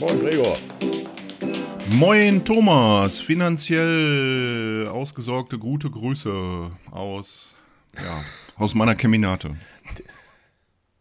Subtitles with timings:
[0.00, 0.58] Moin Gregor.
[1.90, 7.54] Moin Thomas, finanziell ausgesorgte gute Grüße aus,
[8.02, 8.24] ja,
[8.56, 9.56] aus meiner Keminate.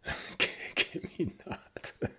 [0.75, 2.11] Keminate.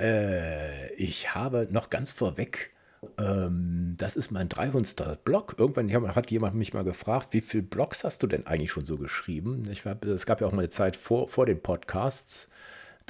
[0.00, 2.72] äh, ich habe noch ganz vorweg,
[3.16, 5.24] ähm, das ist mein 300.
[5.24, 5.54] Blog.
[5.58, 8.96] Irgendwann hat jemand mich mal gefragt, wie viele Blogs hast du denn eigentlich schon so
[8.96, 9.62] geschrieben?
[9.70, 12.48] Ich es gab ja auch mal eine Zeit vor, vor den Podcasts.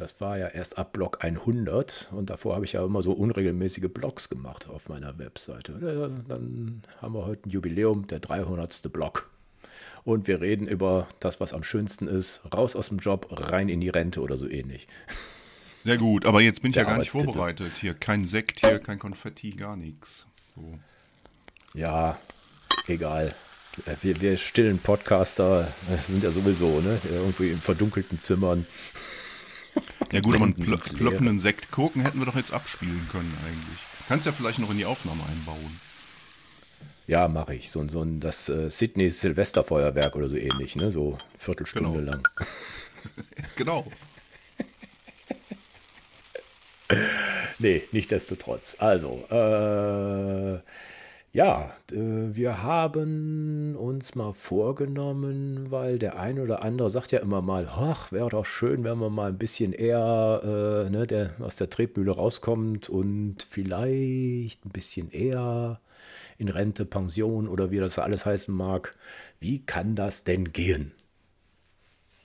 [0.01, 3.91] Das war ja erst ab Blog 100 und davor habe ich ja immer so unregelmäßige
[3.93, 5.75] Blogs gemacht auf meiner Webseite.
[6.27, 8.91] Dann haben wir heute ein Jubiläum, der 300.
[8.91, 9.29] Blog.
[10.05, 12.41] Und wir reden über das, was am schönsten ist.
[12.55, 14.89] Raus aus dem Job, rein in die Rente oder so ähnlich.
[15.85, 17.73] Sehr gut, aber jetzt bin ich der ja gar nicht vorbereitet.
[17.79, 20.27] Hier kein Sekt, hier kein Konfetti, gar nichts.
[20.55, 20.79] So.
[21.75, 22.19] Ja,
[22.87, 23.35] egal.
[24.01, 25.69] Wir, wir stillen Podcaster
[26.07, 26.99] sind ja sowieso, ne?
[27.11, 28.65] Irgendwie in verdunkelten Zimmern.
[30.13, 33.79] Ja gut, aber einen pl ploppenden Sektkurken hätten wir doch jetzt abspielen können eigentlich.
[34.09, 35.81] Kannst ja vielleicht noch in die Aufnahme einbauen.
[37.07, 37.71] Ja, mache ich.
[37.71, 40.91] So, so ein das äh, Sydney Silvesterfeuerwerk oder so ähnlich, ne?
[40.91, 42.11] So Viertelstunde genau.
[42.11, 42.29] lang.
[43.57, 43.87] genau.
[47.59, 48.77] nee, nicht desto trotz.
[48.79, 50.61] Also, äh,
[51.33, 51.97] ja, äh,
[52.35, 58.11] wir haben uns mal vorgenommen, weil der eine oder andere sagt ja immer mal, ach,
[58.13, 60.41] wäre doch schön, wenn man mal ein bisschen eher
[60.87, 65.81] äh, ne, der, aus der Tretmühle rauskommt und vielleicht ein bisschen eher
[66.39, 68.97] in Rente, Pension oder wie das alles heißen mag.
[69.41, 70.93] Wie kann das denn gehen?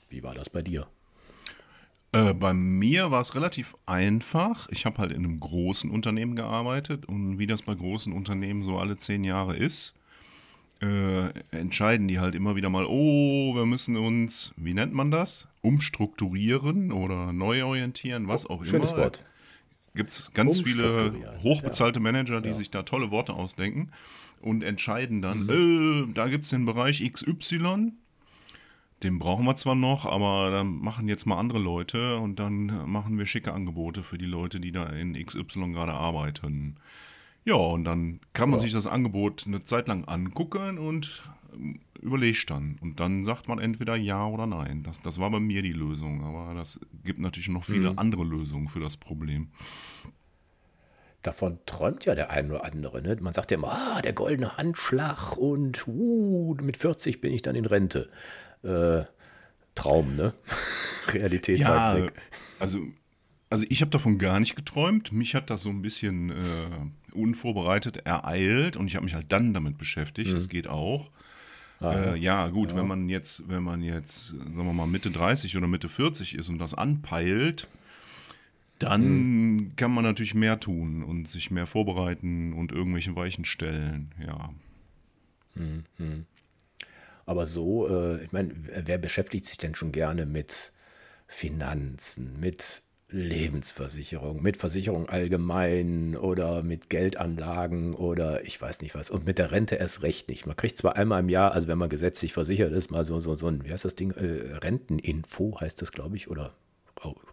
[0.10, 0.88] Wie war das bei dir?
[2.16, 4.70] Äh, bei mir war es relativ einfach.
[4.72, 8.78] Ich habe halt in einem großen Unternehmen gearbeitet und wie das bei großen Unternehmen so
[8.78, 9.94] alle zehn Jahre ist,
[10.82, 15.50] äh, entscheiden die halt immer wieder mal, oh, wir müssen uns, wie nennt man das?
[15.62, 19.04] Umstrukturieren oder neu orientieren, was auch Schönes immer.
[19.04, 19.26] Wort.
[19.94, 22.04] Gibt es ganz viele hochbezahlte ja.
[22.04, 22.56] Manager, die ja.
[22.56, 23.92] sich da tolle Worte ausdenken
[24.40, 26.10] und entscheiden dann, mhm.
[26.12, 27.92] äh, da gibt es den Bereich XY,
[29.04, 33.18] den brauchen wir zwar noch, aber dann machen jetzt mal andere Leute und dann machen
[33.18, 36.78] wir schicke Angebote für die Leute, die da in XY gerade arbeiten.
[37.44, 38.64] Ja, und dann kann man ja.
[38.64, 41.24] sich das Angebot eine Zeit lang angucken und
[41.54, 42.78] ähm, überlegt dann.
[42.82, 44.84] Und dann sagt man entweder ja oder nein.
[44.84, 48.00] Das, das war bei mir die Lösung, aber das gibt natürlich noch viele mhm.
[48.00, 49.50] andere Lösungen für das Problem.
[51.22, 53.02] Davon träumt ja der ein oder andere.
[53.02, 53.18] Ne?
[53.20, 57.56] Man sagt ja immer, ah, der goldene Handschlag und uh, mit 40 bin ich dann
[57.56, 58.10] in Rente
[58.66, 59.06] äh,
[59.76, 60.34] Traum, ne?
[61.14, 62.14] Realität ja, weg.
[62.60, 62.80] Also,
[63.50, 65.12] also ich habe davon gar nicht geträumt.
[65.12, 69.54] Mich hat das so ein bisschen äh, unvorbereitet ereilt und ich habe mich halt dann
[69.54, 70.32] damit beschäftigt.
[70.32, 70.36] Mhm.
[70.36, 71.10] Das geht auch.
[71.80, 72.78] Ah, äh, ja, gut, ja.
[72.78, 76.50] wenn man jetzt, wenn man jetzt, sagen wir mal, Mitte 30 oder Mitte 40 ist
[76.50, 77.68] und das anpeilt,
[78.80, 79.76] dann mhm.
[79.76, 84.54] kann man natürlich mehr tun und sich mehr vorbereiten und irgendwelche Weichen stellen, ja.
[85.56, 86.26] Mhm.
[87.26, 88.54] Aber so, äh, ich meine,
[88.86, 90.72] wer beschäftigt sich denn schon gerne mit
[91.28, 99.10] Finanzen, mit Lebensversicherung, mit Versicherung allgemein oder mit Geldanlagen oder ich weiß nicht was.
[99.10, 100.46] Und mit der Rente erst recht nicht.
[100.48, 103.36] Man kriegt zwar einmal im Jahr, also wenn man gesetzlich versichert ist, mal so, so,
[103.36, 106.54] so ein, wie heißt das Ding, äh, Renteninfo heißt das, glaube ich, oder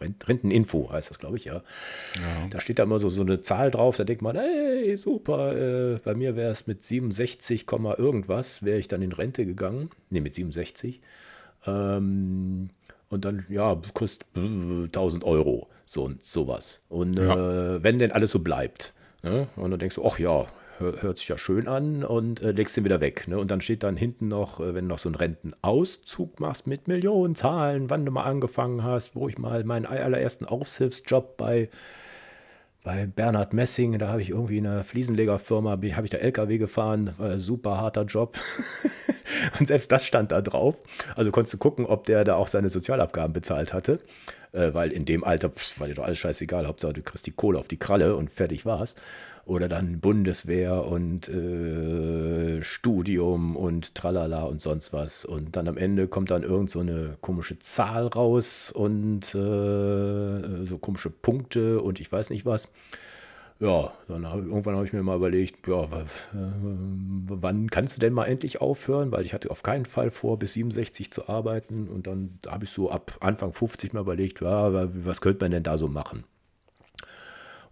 [0.00, 1.54] Renteninfo heißt das, glaube ich, ja.
[1.54, 2.48] ja.
[2.50, 5.98] Da steht da immer so, so eine Zahl drauf, da denkt man, hey, super, äh,
[6.04, 7.66] bei mir wäre es mit 67,
[7.98, 9.90] irgendwas, wäre ich dann in Rente gegangen.
[10.10, 11.00] Ne, mit 67.
[11.66, 12.70] Ähm,
[13.08, 16.80] und dann, ja, kostet 1000 Euro, so und sowas.
[16.88, 17.76] Und ja.
[17.76, 18.94] äh, wenn denn alles so bleibt.
[19.22, 19.48] Ne?
[19.56, 20.46] Und dann denkst du, ach ja,
[20.82, 23.28] hört sich ja schön an und äh, legst den wieder weg.
[23.28, 23.38] Ne?
[23.38, 26.88] Und dann steht dann hinten noch, äh, wenn du noch so einen Rentenauszug machst mit
[26.88, 31.68] Millionen Zahlen, wann du mal angefangen hast, wo ich mal meinen allerersten Aushilfsjob bei,
[32.82, 37.14] bei Bernhard Messing, da habe ich irgendwie in einer Fliesenlegerfirma, habe ich da LKW gefahren,
[37.36, 38.38] super harter Job.
[39.60, 40.82] und selbst das stand da drauf.
[41.14, 44.00] Also konntest du gucken, ob der da auch seine Sozialabgaben bezahlt hatte.
[44.52, 46.66] Äh, weil in dem Alter pf, war dir doch alles scheißegal.
[46.66, 48.96] Hauptsache, du kriegst die Kohle auf die Kralle und fertig war's
[49.44, 55.24] oder dann Bundeswehr und äh, Studium und tralala und sonst was.
[55.24, 60.78] Und dann am Ende kommt dann irgend so eine komische Zahl raus und äh, so
[60.80, 62.68] komische Punkte und ich weiß nicht was.
[63.58, 68.12] Ja, dann hab, irgendwann habe ich mir mal überlegt, ja, äh, wann kannst du denn
[68.12, 69.12] mal endlich aufhören?
[69.12, 71.86] Weil ich hatte auf keinen Fall vor, bis 67 zu arbeiten.
[71.88, 75.62] Und dann habe ich so ab Anfang 50 mal überlegt, ja, was könnte man denn
[75.62, 76.24] da so machen?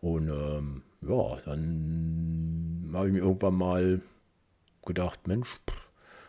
[0.00, 4.00] Und ähm, ja, dann habe ich mir irgendwann mal
[4.84, 5.58] gedacht, Mensch,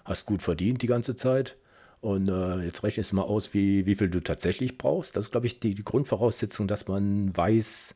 [0.06, 1.58] hast gut verdient die ganze Zeit.
[2.02, 5.16] Und äh, jetzt rechnest du mal aus, wie, wie viel du tatsächlich brauchst.
[5.16, 7.96] Das ist, glaube ich, die, die, Grundvoraussetzung, dass man weiß,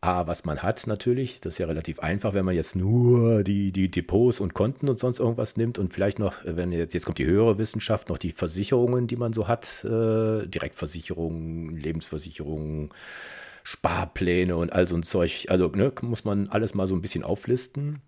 [0.00, 1.40] A, was man hat natürlich.
[1.40, 4.98] Das ist ja relativ einfach, wenn man jetzt nur die, die Depots und Konten und
[4.98, 8.32] sonst irgendwas nimmt und vielleicht noch, wenn jetzt, jetzt kommt die höhere Wissenschaft, noch die
[8.32, 12.90] Versicherungen, die man so hat, äh, Direktversicherungen, Lebensversicherungen,
[13.64, 15.46] Sparpläne und all so ein Zeug.
[15.48, 18.00] Also ne, muss man alles mal so ein bisschen auflisten.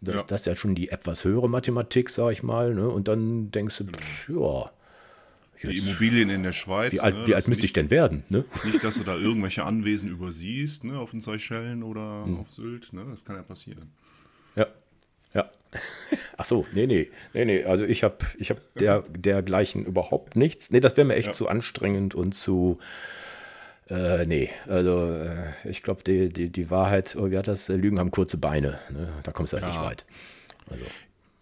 [0.00, 0.26] Das, ja.
[0.28, 2.74] das ist ja schon die etwas höhere Mathematik, sag ich mal.
[2.74, 2.88] Ne?
[2.88, 4.70] Und dann denkst du, pff, ja.
[5.58, 6.92] Jetzt, die Immobilien in der Schweiz.
[6.92, 8.22] Wie alt, ne, wie alt müsste ich denn werden?
[8.30, 8.44] Ne?
[8.64, 12.38] Nicht, dass du da irgendwelche Anwesen übersiehst, ne, auf den Seychellen oder hm.
[12.38, 12.92] auf Sylt.
[12.94, 13.04] Ne?
[13.10, 13.90] Das kann ja passieren.
[14.56, 14.68] Ja,
[15.34, 15.50] ja.
[16.38, 17.64] Ach so, nee, nee, nee, nee.
[17.64, 20.70] Also ich habe ich hab der, dergleichen überhaupt nichts.
[20.70, 21.32] Nee, das wäre mir echt ja.
[21.34, 22.78] zu anstrengend und zu,
[23.90, 27.68] äh, nee, also äh, ich glaube, die, die, die Wahrheit, oh, wie hat das?
[27.68, 28.78] Lügen haben kurze Beine.
[28.90, 29.12] Ne?
[29.22, 29.70] Da kommst du halt ja.
[29.70, 30.06] nicht weit.
[30.70, 30.84] Also,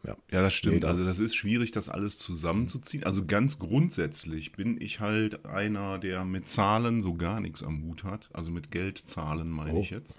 [0.04, 0.16] ja.
[0.30, 0.82] ja, das stimmt.
[0.82, 3.04] Nee, also das ist schwierig, das alles zusammenzuziehen.
[3.04, 8.04] Also ganz grundsätzlich bin ich halt einer, der mit Zahlen so gar nichts am Hut
[8.04, 8.30] hat.
[8.32, 9.80] Also mit Geldzahlen meine oh.
[9.82, 10.16] ich jetzt.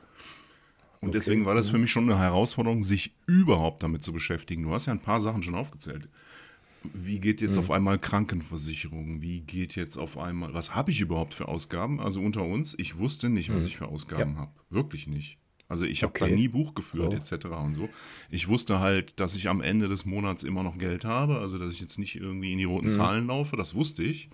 [1.01, 1.17] Und okay.
[1.17, 4.63] deswegen war das für mich schon eine Herausforderung, sich überhaupt damit zu beschäftigen.
[4.63, 6.09] Du hast ja ein paar Sachen schon aufgezählt.
[6.83, 7.59] Wie geht jetzt mhm.
[7.59, 9.21] auf einmal Krankenversicherung?
[9.21, 11.99] Wie geht jetzt auf einmal, was habe ich überhaupt für Ausgaben?
[11.99, 13.67] Also unter uns, ich wusste nicht, was mhm.
[13.67, 14.39] ich für Ausgaben ja.
[14.39, 14.51] habe.
[14.69, 15.37] Wirklich nicht.
[15.67, 16.29] Also ich habe okay.
[16.29, 17.15] da nie Buch geführt oh.
[17.15, 17.45] etc.
[17.45, 17.89] und so.
[18.29, 21.71] Ich wusste halt, dass ich am Ende des Monats immer noch Geld habe, also dass
[21.71, 22.91] ich jetzt nicht irgendwie in die roten mhm.
[22.91, 24.29] Zahlen laufe, das wusste ich.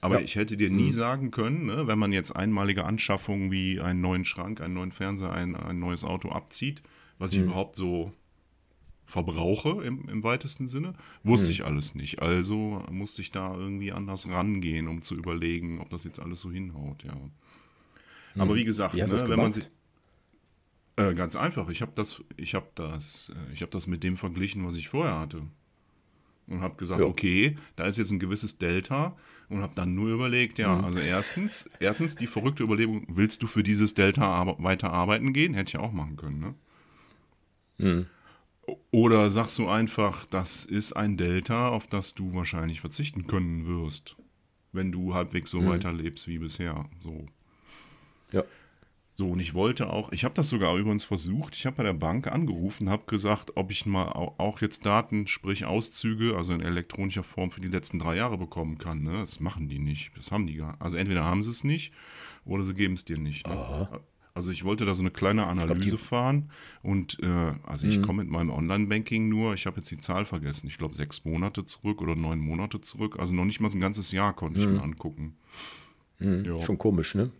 [0.00, 0.24] Aber ja.
[0.24, 0.92] ich hätte dir nie mhm.
[0.92, 5.32] sagen können, ne, wenn man jetzt einmalige Anschaffungen wie einen neuen Schrank, einen neuen Fernseher,
[5.32, 6.82] ein, ein neues Auto abzieht,
[7.18, 7.46] was ich mhm.
[7.46, 8.12] überhaupt so
[9.08, 10.92] verbrauche im, im weitesten Sinne,
[11.24, 11.52] wusste hm.
[11.52, 12.20] ich alles nicht.
[12.20, 16.52] Also musste ich da irgendwie anders rangehen, um zu überlegen, ob das jetzt alles so
[16.52, 17.12] hinhaut, ja.
[17.12, 18.42] Hm.
[18.42, 19.70] Aber wie gesagt, wie ne, wenn man sich.
[20.96, 24.16] Äh, ganz einfach, ich habe das, ich habe das, äh, ich habe das mit dem
[24.16, 25.42] verglichen, was ich vorher hatte.
[26.46, 27.06] Und habe gesagt, ja.
[27.06, 29.16] okay, da ist jetzt ein gewisses Delta
[29.48, 30.84] und habe dann nur überlegt, ja, mhm.
[30.84, 35.54] also erstens, erstens die verrückte Überlegung, willst du für dieses Delta weiter arbeiten gehen?
[35.54, 36.54] Hätte ich ja auch machen können, ne?
[37.78, 38.06] Mhm.
[38.90, 44.16] Oder sagst du einfach, das ist ein Delta, auf das du wahrscheinlich verzichten können wirst,
[44.72, 45.68] wenn du halbwegs so mhm.
[45.68, 46.88] weiterlebst wie bisher.
[47.00, 47.26] So.
[48.32, 48.44] Ja.
[49.14, 51.92] So, und ich wollte auch, ich habe das sogar übrigens versucht, ich habe bei der
[51.92, 57.24] Bank angerufen, habe gesagt, ob ich mal auch jetzt Daten, sprich Auszüge, also in elektronischer
[57.24, 59.02] Form für die letzten drei Jahre bekommen kann.
[59.02, 59.14] Ne?
[59.14, 61.92] Das machen die nicht, das haben die gar Also entweder haben sie es nicht
[62.44, 63.48] oder sie geben es dir nicht.
[63.48, 63.88] Ne?
[64.38, 66.50] Also ich wollte da so eine kleine Analyse glaub, fahren
[66.80, 68.02] und äh, also ich mhm.
[68.02, 71.66] komme mit meinem Online-Banking nur, ich habe jetzt die Zahl vergessen, ich glaube sechs Monate
[71.66, 74.68] zurück oder neun Monate zurück, also noch nicht mal so ein ganzes Jahr konnte ich
[74.68, 74.74] mhm.
[74.74, 75.36] mir angucken.
[76.20, 76.44] Mhm.
[76.44, 76.62] Ja.
[76.62, 77.32] Schon komisch, ne?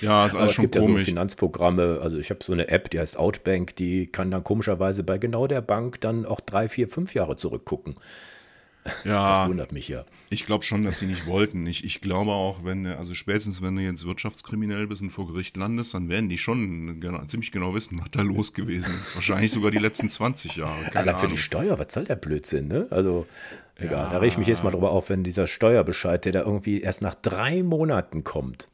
[0.00, 0.90] Ja, ist alles Aber es gibt komisch.
[0.90, 4.42] ja so Finanzprogramme, also ich habe so eine App, die heißt Outbank, die kann dann
[4.42, 7.96] komischerweise bei genau der Bank dann auch drei, vier, fünf Jahre zurückgucken.
[9.04, 9.40] Ja.
[9.40, 10.04] Das wundert mich ja.
[10.30, 11.66] Ich glaube schon, dass sie nicht wollten.
[11.66, 15.56] Ich, ich glaube auch, wenn, also spätestens wenn du jetzt wirtschaftskriminell bist und vor Gericht
[15.56, 19.14] landest, dann werden die schon genau, ziemlich genau wissen, was da los gewesen ist.
[19.14, 20.90] Wahrscheinlich sogar die letzten 20 Jahre.
[20.90, 22.86] Keine für die Steuer, was soll der Blödsinn, ne?
[22.90, 23.26] Also,
[23.76, 24.04] egal.
[24.04, 24.10] Ja.
[24.10, 27.02] Da rege ich mich jetzt mal drüber auf, wenn dieser Steuerbescheid, der da irgendwie erst
[27.02, 28.68] nach drei Monaten kommt.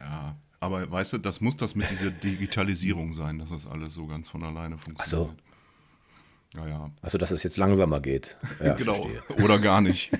[0.00, 0.36] Ja.
[0.60, 4.30] Aber weißt du, das muss das mit dieser Digitalisierung sein, dass das alles so ganz
[4.30, 5.30] von alleine funktioniert.
[5.30, 5.53] Ach so.
[6.56, 6.90] Ja, ja.
[7.02, 8.36] Also, dass es jetzt langsamer geht.
[8.62, 8.94] Ja, genau.
[8.94, 9.44] Verstehe.
[9.44, 10.10] Oder gar nicht.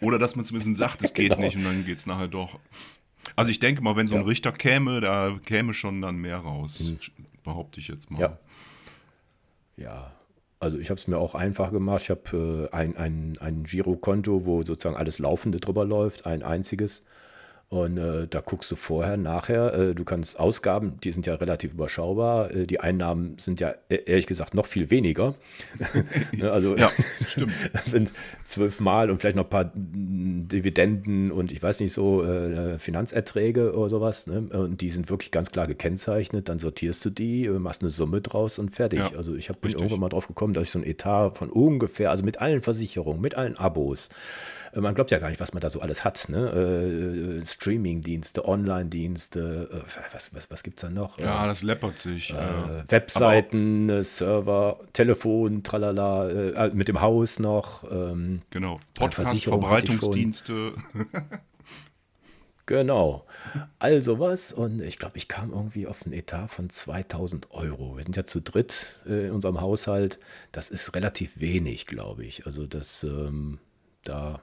[0.00, 1.42] Oder dass man zumindest sagt, es geht genau.
[1.42, 2.58] nicht und dann geht es nachher doch.
[3.34, 4.28] Also ich denke mal, wenn so ein ja.
[4.28, 6.80] Richter käme, da käme schon dann mehr raus.
[6.80, 6.98] Mhm.
[7.42, 8.20] Behaupte ich jetzt mal.
[8.20, 8.38] Ja.
[9.76, 10.12] Ja.
[10.58, 12.02] Also ich habe es mir auch einfach gemacht.
[12.02, 17.04] Ich habe äh, ein, ein, ein Girokonto, wo sozusagen alles Laufende drüber läuft, ein einziges.
[17.68, 19.74] Und äh, da guckst du vorher, nachher.
[19.74, 22.52] Äh, du kannst Ausgaben, die sind ja relativ überschaubar.
[22.52, 25.34] Äh, die Einnahmen sind ja e-, ehrlich gesagt noch viel weniger.
[26.32, 26.92] ne, also ja,
[27.26, 27.52] stimmt.
[27.72, 28.12] das sind
[28.44, 33.90] zwölfmal und vielleicht noch ein paar Dividenden und ich weiß nicht so äh, Finanzerträge oder
[33.90, 34.28] sowas.
[34.28, 34.42] Ne?
[34.52, 36.48] Und die sind wirklich ganz klar gekennzeichnet.
[36.48, 39.00] Dann sortierst du die, äh, machst eine Summe draus und fertig.
[39.00, 41.50] Ja, also ich hab, bin irgendwann mal drauf gekommen, dass ich so ein Etat von
[41.50, 44.08] ungefähr, also mit allen Versicherungen, mit allen Abos,
[44.74, 46.28] man glaubt ja gar nicht, was man da so alles hat.
[46.28, 47.40] Ne?
[47.40, 51.18] Äh, Streaming-Dienste, Online-Dienste, äh, was, was, was gibt es da noch?
[51.18, 52.30] Ja, das läppert sich.
[52.30, 52.36] Äh,
[52.88, 57.84] Webseiten, auch, Server, Telefon, tralala, äh, mit dem Haus noch.
[57.90, 60.72] Ähm, genau, Podcast, Verbreitungsdienste.
[62.66, 63.24] Genau.
[63.78, 64.52] Also was.
[64.52, 67.96] Und ich glaube, ich kam irgendwie auf einen Etat von 2000 Euro.
[67.96, 70.18] Wir sind ja zu dritt äh, in unserem Haushalt.
[70.50, 72.44] Das ist relativ wenig, glaube ich.
[72.44, 73.60] Also das, ähm,
[74.02, 74.42] da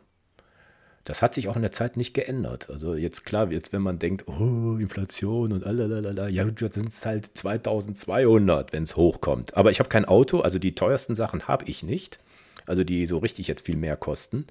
[1.03, 2.69] das hat sich auch in der Zeit nicht geändert.
[2.69, 7.05] Also jetzt klar, jetzt wenn man denkt, oh, Inflation und alalala, ja, jetzt sind es
[7.05, 9.57] halt 2200, wenn es hochkommt.
[9.57, 12.19] Aber ich habe kein Auto, also die teuersten Sachen habe ich nicht.
[12.65, 14.47] Also die so richtig jetzt viel mehr kosten.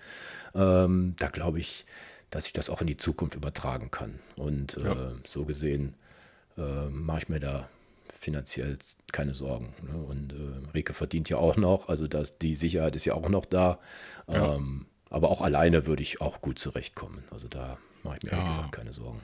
[0.54, 1.86] Ähm, da glaube ich,
[2.28, 4.18] dass ich das auch in die Zukunft übertragen kann.
[4.36, 4.92] Und ja.
[4.92, 5.94] äh, so gesehen
[6.58, 7.68] äh, mache ich mir da
[8.06, 8.76] finanziell
[9.10, 9.74] keine Sorgen.
[9.82, 9.96] Ne?
[9.96, 13.46] Und äh, Rike verdient ja auch noch, also das, die Sicherheit ist ja auch noch
[13.46, 13.78] da.
[14.28, 14.56] Ja.
[14.56, 17.22] Ähm, aber auch alleine würde ich auch gut zurechtkommen.
[17.30, 18.38] Also da mache ich mir ja.
[18.38, 19.20] ehrlich gesagt keine Sorgen.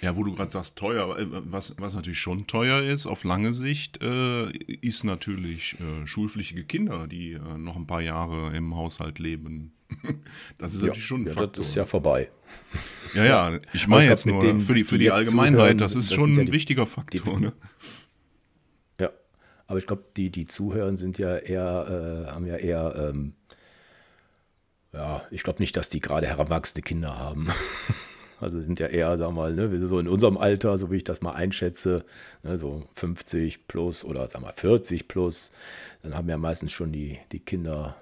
[0.00, 3.52] Ja, wo du gerade sagst, teuer, äh, was, was natürlich schon teuer ist auf lange
[3.52, 9.18] Sicht, äh, ist natürlich äh, schulpflichtige Kinder, die äh, noch ein paar Jahre im Haushalt
[9.18, 9.72] leben.
[10.58, 11.52] Das ist ja, natürlich schon ein ja, Faktor.
[11.52, 12.30] Das ist ja vorbei.
[13.14, 16.10] Ja, ja, ich meine jetzt nur denen, für die, für die, die Allgemeinheit, das ist
[16.10, 17.36] das schon ja ein wichtiger Faktor.
[17.36, 17.52] Die, ne?
[18.98, 19.10] Ja,
[19.66, 23.34] aber ich glaube, die, die zuhören, sind ja eher, äh, haben ja eher, ähm,
[24.92, 27.48] ja, ich glaube nicht, dass die gerade heranwachsende Kinder haben.
[28.40, 31.04] Also sind ja eher, sagen wir mal, ne, so in unserem Alter, so wie ich
[31.04, 32.04] das mal einschätze,
[32.42, 35.52] ne, so 50 plus oder sagen wir 40 plus,
[36.02, 37.94] dann haben ja meistens schon die, die Kinder,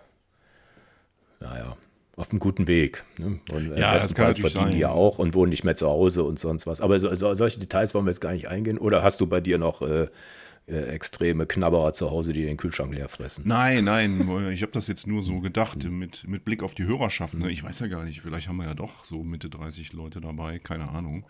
[1.41, 1.77] naja,
[2.17, 3.05] auf einem guten Weg.
[3.19, 3.41] Ne?
[3.53, 4.73] Und ja, das kann verdienen sein.
[4.73, 6.81] die ja auch und wohnen nicht mehr zu Hause und sonst was.
[6.81, 8.79] Aber so, so, solche Details wollen wir jetzt gar nicht eingehen.
[8.79, 10.09] Oder hast du bei dir noch äh,
[10.67, 13.45] äh, extreme Knabberer zu Hause, die den Kühlschrank leer fressen.
[13.47, 14.21] Nein, nein,
[14.53, 17.35] ich habe das jetzt nur so gedacht, mit, mit Blick auf die Hörerschaft.
[17.35, 17.51] Ne?
[17.51, 20.59] Ich weiß ja gar nicht, vielleicht haben wir ja doch so Mitte 30 Leute dabei,
[20.59, 21.27] keine Ahnung.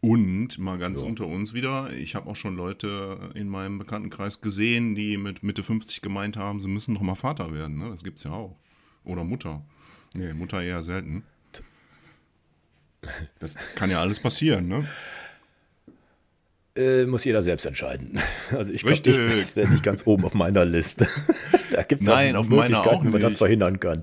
[0.00, 1.06] Und mal ganz so.
[1.06, 5.62] unter uns wieder, ich habe auch schon Leute in meinem Bekanntenkreis gesehen, die mit Mitte
[5.62, 7.78] 50 gemeint haben, sie müssen doch mal Vater werden.
[7.78, 7.90] Ne?
[7.90, 8.56] Das gibt es ja auch.
[9.04, 9.64] Oder Mutter.
[10.14, 11.24] Nee, Mutter eher selten.
[13.38, 14.88] Das kann ja alles passieren, ne?
[16.78, 18.18] äh, muss jeder selbst entscheiden.
[18.50, 21.06] Also ich glaube, das wäre nicht ganz oben auf meiner Liste.
[21.70, 24.02] da gibt es auch Möglichkeiten, wie man das verhindern kann.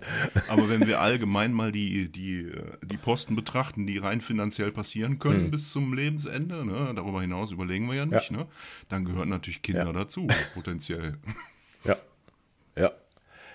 [0.49, 2.51] Aber wenn wir allgemein mal die, die,
[2.83, 5.51] die Posten betrachten, die rein finanziell passieren können hm.
[5.51, 6.93] bis zum Lebensende, ne?
[6.95, 8.37] darüber hinaus überlegen wir ja nicht, ja.
[8.37, 8.47] Ne?
[8.87, 9.93] dann gehören natürlich Kinder ja.
[9.93, 11.17] dazu, potenziell.
[11.83, 11.97] Ja,
[12.77, 12.91] ja.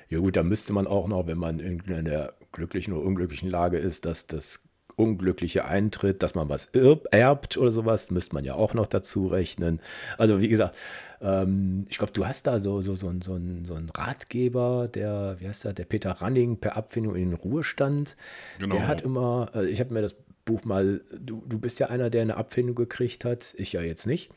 [0.09, 3.79] Ja gut, da müsste man auch noch, wenn man in der glücklichen oder unglücklichen Lage
[3.79, 4.61] ist, dass das
[5.01, 9.81] unglückliche Eintritt, dass man was erbt oder sowas, müsste man ja auch noch dazu rechnen.
[10.19, 10.77] Also wie gesagt,
[11.23, 15.49] ähm, ich glaube, du hast da so, so, so, so, so einen Ratgeber, der, wie
[15.49, 18.17] heißt der, der Peter Running per Abfindung in den Ruhestand.
[18.59, 18.77] Genau.
[18.77, 20.15] Der hat immer, also ich habe mir das
[20.45, 24.07] Buch mal, du, du bist ja einer, der eine Abfindung gekriegt hat, ich ja jetzt
[24.07, 24.31] nicht.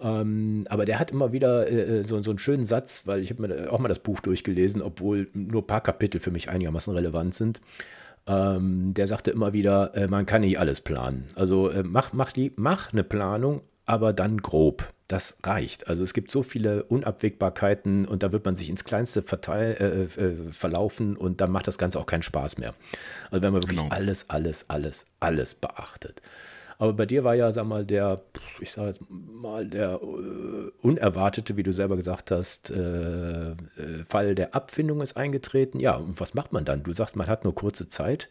[0.00, 3.30] Ähm, aber der hat immer wieder äh, äh so, so einen schönen Satz, weil ich
[3.30, 6.94] habe mir auch mal das Buch durchgelesen, obwohl nur ein paar Kapitel für mich einigermaßen
[6.94, 7.60] relevant sind.
[8.26, 11.26] Ähm, der sagte immer wieder, äh, man kann nicht alles planen.
[11.34, 14.92] Also äh, mach, mach, die, mach eine Planung, aber dann grob.
[15.08, 15.88] Das reicht.
[15.88, 20.22] Also es gibt so viele Unabwägbarkeiten und da wird man sich ins Kleinste verteil, äh,
[20.22, 22.74] äh verlaufen und dann macht das Ganze auch keinen Spaß mehr.
[23.32, 23.92] Also wenn man wirklich genau.
[23.92, 26.22] alles, alles, alles, alles beachtet.
[26.80, 28.22] Aber bei dir war ja, sag mal, der,
[28.58, 33.54] ich sage jetzt mal, der uh, unerwartete, wie du selber gesagt hast, äh, äh,
[34.08, 35.78] Fall der Abfindung ist eingetreten.
[35.78, 36.82] Ja, und was macht man dann?
[36.82, 38.30] Du sagst, man hat nur kurze Zeit,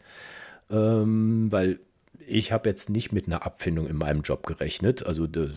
[0.68, 1.78] ähm, weil
[2.26, 5.06] ich habe jetzt nicht mit einer Abfindung in meinem Job gerechnet.
[5.06, 5.50] Also de,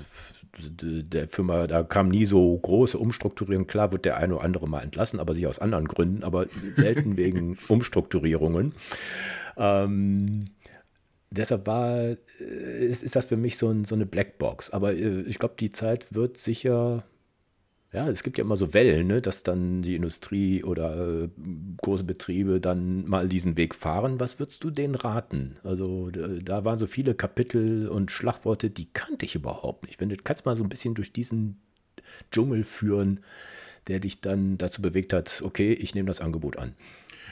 [0.60, 3.66] de, der Firma, da kam nie so große Umstrukturierung.
[3.66, 7.18] Klar wird der eine oder andere mal entlassen, aber sich aus anderen Gründen, aber selten
[7.18, 8.76] wegen Umstrukturierungen.
[9.58, 10.42] Ähm,
[11.38, 12.00] deshalb war,
[12.40, 14.70] äh, ist, ist das für mich so, ein, so eine Blackbox.
[14.72, 17.04] Aber äh, ich glaube, die Zeit wird sicher,
[17.92, 21.30] ja, es gibt ja immer so Wellen, ne, dass dann die Industrie oder äh,
[21.82, 24.20] große Betriebe dann mal diesen Weg fahren.
[24.20, 25.58] Was würdest du denen raten?
[25.64, 30.02] Also da waren so viele Kapitel und Schlagworte, die kannte ich überhaupt nicht.
[30.02, 31.60] Wenn du kannst mal so ein bisschen durch diesen
[32.32, 33.20] Dschungel führen,
[33.88, 36.74] der dich dann dazu bewegt hat, okay, ich nehme das Angebot an.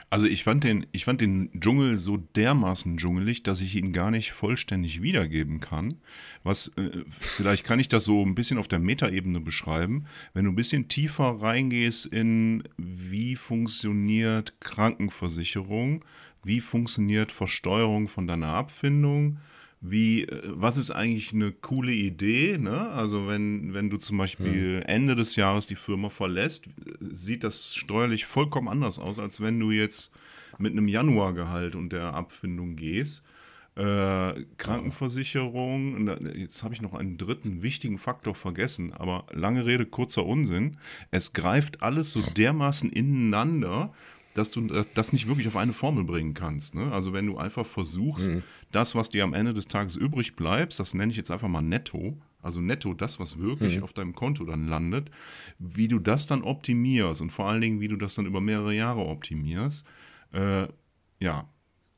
[0.09, 4.11] Also ich fand den, ich fand den Dschungel so dermaßen dschungelig, dass ich ihn gar
[4.11, 6.01] nicht vollständig wiedergeben kann.
[6.43, 10.05] Was, äh, vielleicht kann ich das so ein bisschen auf der Metaebene beschreiben.
[10.33, 16.03] Wenn du ein bisschen tiefer reingehst in, wie funktioniert Krankenversicherung,
[16.43, 19.39] wie funktioniert Versteuerung von deiner Abfindung,
[19.81, 22.57] wie, äh, was ist eigentlich eine coole Idee?
[22.57, 22.89] Ne?
[22.91, 24.83] Also wenn, wenn du zum Beispiel hm.
[24.85, 26.65] Ende des Jahres die Firma verlässt,
[27.11, 30.11] sieht das steuerlich vollkommen anders aus, als wenn du jetzt
[30.59, 33.23] mit einem Januargehalt und der Abfindung gehst.
[33.75, 40.25] Äh, Krankenversicherung, jetzt habe ich noch einen dritten wichtigen Faktor vergessen, aber lange Rede, kurzer
[40.25, 40.77] Unsinn.
[41.09, 43.93] Es greift alles so dermaßen ineinander,
[44.33, 44.61] dass du
[44.93, 46.75] das nicht wirklich auf eine Formel bringen kannst.
[46.75, 46.91] Ne?
[46.91, 48.43] Also wenn du einfach versuchst, mhm.
[48.71, 51.61] das, was dir am Ende des Tages übrig bleibt, das nenne ich jetzt einfach mal
[51.61, 53.83] netto, also netto das, was wirklich mhm.
[53.83, 55.11] auf deinem Konto dann landet,
[55.59, 58.73] wie du das dann optimierst und vor allen Dingen, wie du das dann über mehrere
[58.73, 59.85] Jahre optimierst.
[60.31, 60.67] Äh,
[61.19, 61.49] ja,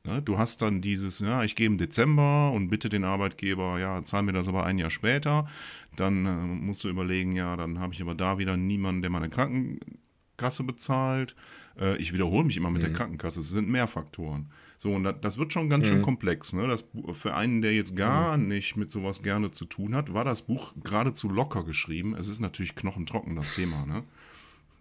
[0.04, 0.20] ne?
[0.22, 4.22] du hast dann dieses, ja, ich gehe im Dezember und bitte den Arbeitgeber, ja, zahl
[4.22, 5.48] mir das aber ein Jahr später.
[5.96, 9.30] Dann äh, musst du überlegen, ja, dann habe ich aber da wieder niemanden, der meine
[9.30, 9.78] Kranken
[10.44, 11.34] Krankenkasse bezahlt.
[11.80, 12.94] Äh, ich wiederhole mich immer mit der Mhm.
[12.94, 13.40] Krankenkasse.
[13.40, 14.46] Es sind mehr Faktoren.
[14.76, 16.02] So, und das, das wird schon ganz schön Mhm.
[16.02, 16.52] komplex.
[16.52, 16.66] Ne?
[16.68, 16.84] Das,
[17.14, 20.74] für einen, der jetzt gar nicht mit sowas gerne zu tun hat, war das Buch
[20.82, 22.14] geradezu locker geschrieben.
[22.14, 23.86] Es ist natürlich knochentrocken, das Thema.
[23.86, 24.02] Ne?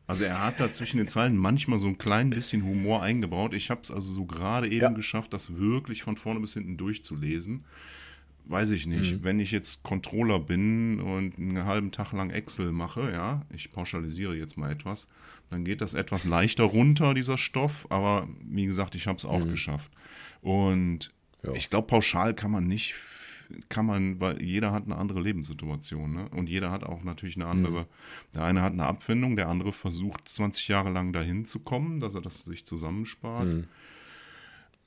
[0.06, 3.54] Also er hat da zwischen den Zeilen manchmal so ein klein bisschen Humor eingebaut.
[3.54, 4.90] Ich habe es also so gerade eben Ja.
[4.90, 7.64] geschafft, das wirklich von vorne bis hinten durchzulesen.
[8.46, 9.24] Weiß ich nicht.
[9.24, 14.36] Wenn ich jetzt Controller bin und einen halben Tag lang Excel mache, ja, ich pauschalisiere
[14.36, 15.08] jetzt mal etwas,
[15.50, 17.88] dann geht das etwas leichter runter, dieser Stoff.
[17.90, 19.92] Aber wie gesagt, ich habe es auch geschafft.
[20.42, 21.54] Und Ja.
[21.54, 22.96] ich glaube, pauschal kann man nicht,
[23.70, 26.14] kann man, weil jeder hat eine andere Lebenssituation.
[26.14, 26.30] Ne?
[26.30, 27.88] Und jeder hat auch natürlich eine andere.
[28.34, 32.14] Der eine hat eine Abfindung, der andere versucht 20 Jahre lang dahin zu kommen, dass
[32.16, 33.68] er das sich zusammenspart.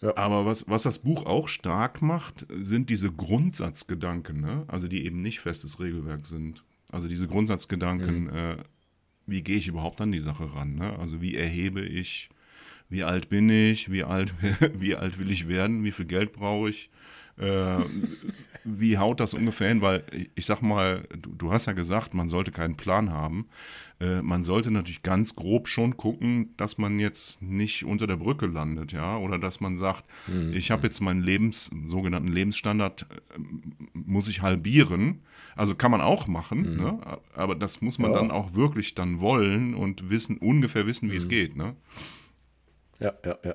[0.02, 0.16] Ja.
[0.16, 4.64] Aber was, was das Buch auch stark macht, sind diese Grundsatzgedanken, ne?
[4.68, 6.62] also die eben nicht festes Regelwerk sind.
[6.90, 8.56] Also diese Grundsatzgedanken, äh,
[9.26, 10.74] wie gehe ich überhaupt an die Sache ran?
[10.76, 10.98] Ne?
[10.98, 12.28] Also wie erhebe ich,
[12.88, 14.34] wie alt bin ich, wie alt,
[14.74, 16.90] wie alt will ich werden, wie viel Geld brauche ich,
[17.38, 17.76] äh,
[18.64, 19.80] wie haut das ungefähr hin?
[19.80, 23.46] Weil ich- ich sag mal, du, du hast ja gesagt, man sollte keinen Plan haben.
[23.98, 28.46] Äh, man sollte natürlich ganz grob schon gucken, dass man jetzt nicht unter der Brücke
[28.46, 30.04] landet, ja, oder dass man sagt,
[30.52, 33.38] ich habe jetzt meinen Lebens, sogenannten Lebensstandard, äh,
[33.94, 35.20] muss ich halbieren.
[35.54, 36.98] Also kann man auch machen, ne?
[37.34, 38.18] aber das muss man Ja.
[38.20, 41.74] dann auch wirklich dann wollen und wissen, ungefähr wissen, wie es geht, ne?
[43.00, 43.54] Ja, ja, ja.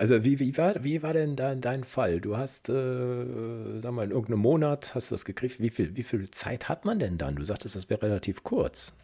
[0.00, 2.22] Also wie, wie, war, wie war denn dein, dein Fall?
[2.22, 5.60] Du hast, äh, sag mal, in irgendeinem Monat hast du das gekriegt.
[5.60, 7.36] Wie viel, wie viel Zeit hat man denn dann?
[7.36, 8.96] Du sagtest, das wäre relativ kurz.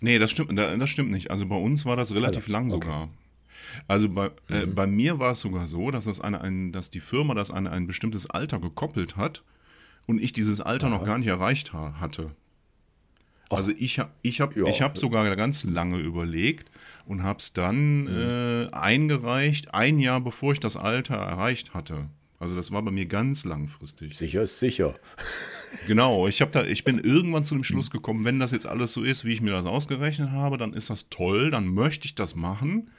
[0.00, 1.32] Nee, das stimmt, da- das stimmt nicht.
[1.32, 2.70] Also bei uns war das relativ Also, lang okay.
[2.70, 3.08] sogar.
[3.88, 4.74] Also bei, äh, Mhm.
[4.76, 7.66] bei mir war es sogar so, dass, das eine, ein, dass die Firma das an
[7.66, 9.42] ein bestimmtes Alter gekoppelt hat
[10.06, 12.30] und ich dieses Alter noch gar nicht erreicht ha hatte.
[13.48, 14.64] Also ich habe ich hab, Ja.
[14.66, 16.70] ich hab sogar ganz lange überlegt
[17.06, 18.08] und habe es dann Mhm.
[18.08, 22.06] äh, eingereicht, ein Jahr bevor ich das Alter erreicht hatte.
[22.38, 24.14] Also das war bei mir ganz langfristig.
[24.16, 24.94] Sicher ist sicher.
[25.88, 29.02] Genau, ich, da, ich bin irgendwann zu dem Schluss gekommen, wenn das jetzt alles so
[29.02, 32.34] ist, wie ich mir das ausgerechnet habe, dann ist das toll, dann möchte ich das
[32.34, 32.90] machen.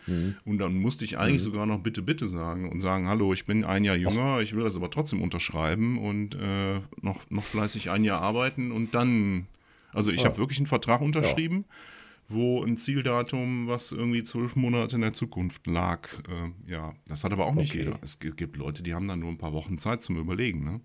[0.45, 3.63] Und dann musste ich eigentlich sogar noch bitte, bitte sagen und sagen, hallo, ich bin
[3.63, 8.04] ein Jahr jünger, ich will das aber trotzdem unterschreiben und äh, noch, noch fleißig ein
[8.04, 9.48] Jahr arbeiten und dann,
[9.93, 11.65] also ich habe wirklich einen Vertrag unterschrieben,
[12.30, 16.10] wo ein Zieldatum, was irgendwie zwölf Monate in der Zukunft lag.
[16.28, 17.84] Äh, ja, das hat aber auch nicht Okay.
[17.86, 18.00] jeder.
[18.02, 20.82] Es gi- gibt Leute, die haben dann nur ein paar Wochen Zeit zum Überlegen, ne?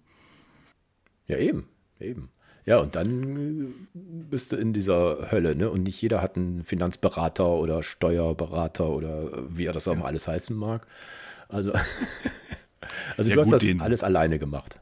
[1.27, 1.67] Ja, eben,
[2.01, 2.29] eben.
[2.65, 3.99] Ja, und dann äh,
[4.31, 5.69] bist du in dieser Hölle, ne?
[5.69, 10.07] Und nicht jeder hat einen Finanzberater oder Steuerberater oder äh, wie er das auch mal
[10.07, 10.87] alles heißen mag.
[11.49, 11.73] Also,
[13.17, 14.79] also Ja, du hast gut, das den- alles alleine gemacht.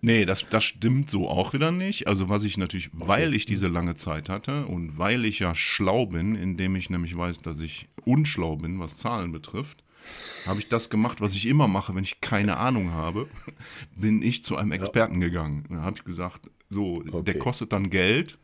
[0.00, 2.06] Nee, das, das stimmt so auch wieder nicht.
[2.06, 6.06] Also was ich natürlich, weil ich diese lange Zeit hatte und weil ich ja schlau
[6.06, 9.82] bin, indem ich nämlich weiß, dass ich unschlau bin, was Zahlen betrifft,
[10.46, 13.28] habe ich das gemacht, was ich immer mache, wenn ich keine Ahnung habe,
[13.96, 15.66] bin ich zu einem Experten gegangen.
[15.68, 17.38] Da habe ich gesagt, so, der Okay.
[17.38, 18.38] kostet dann Geld,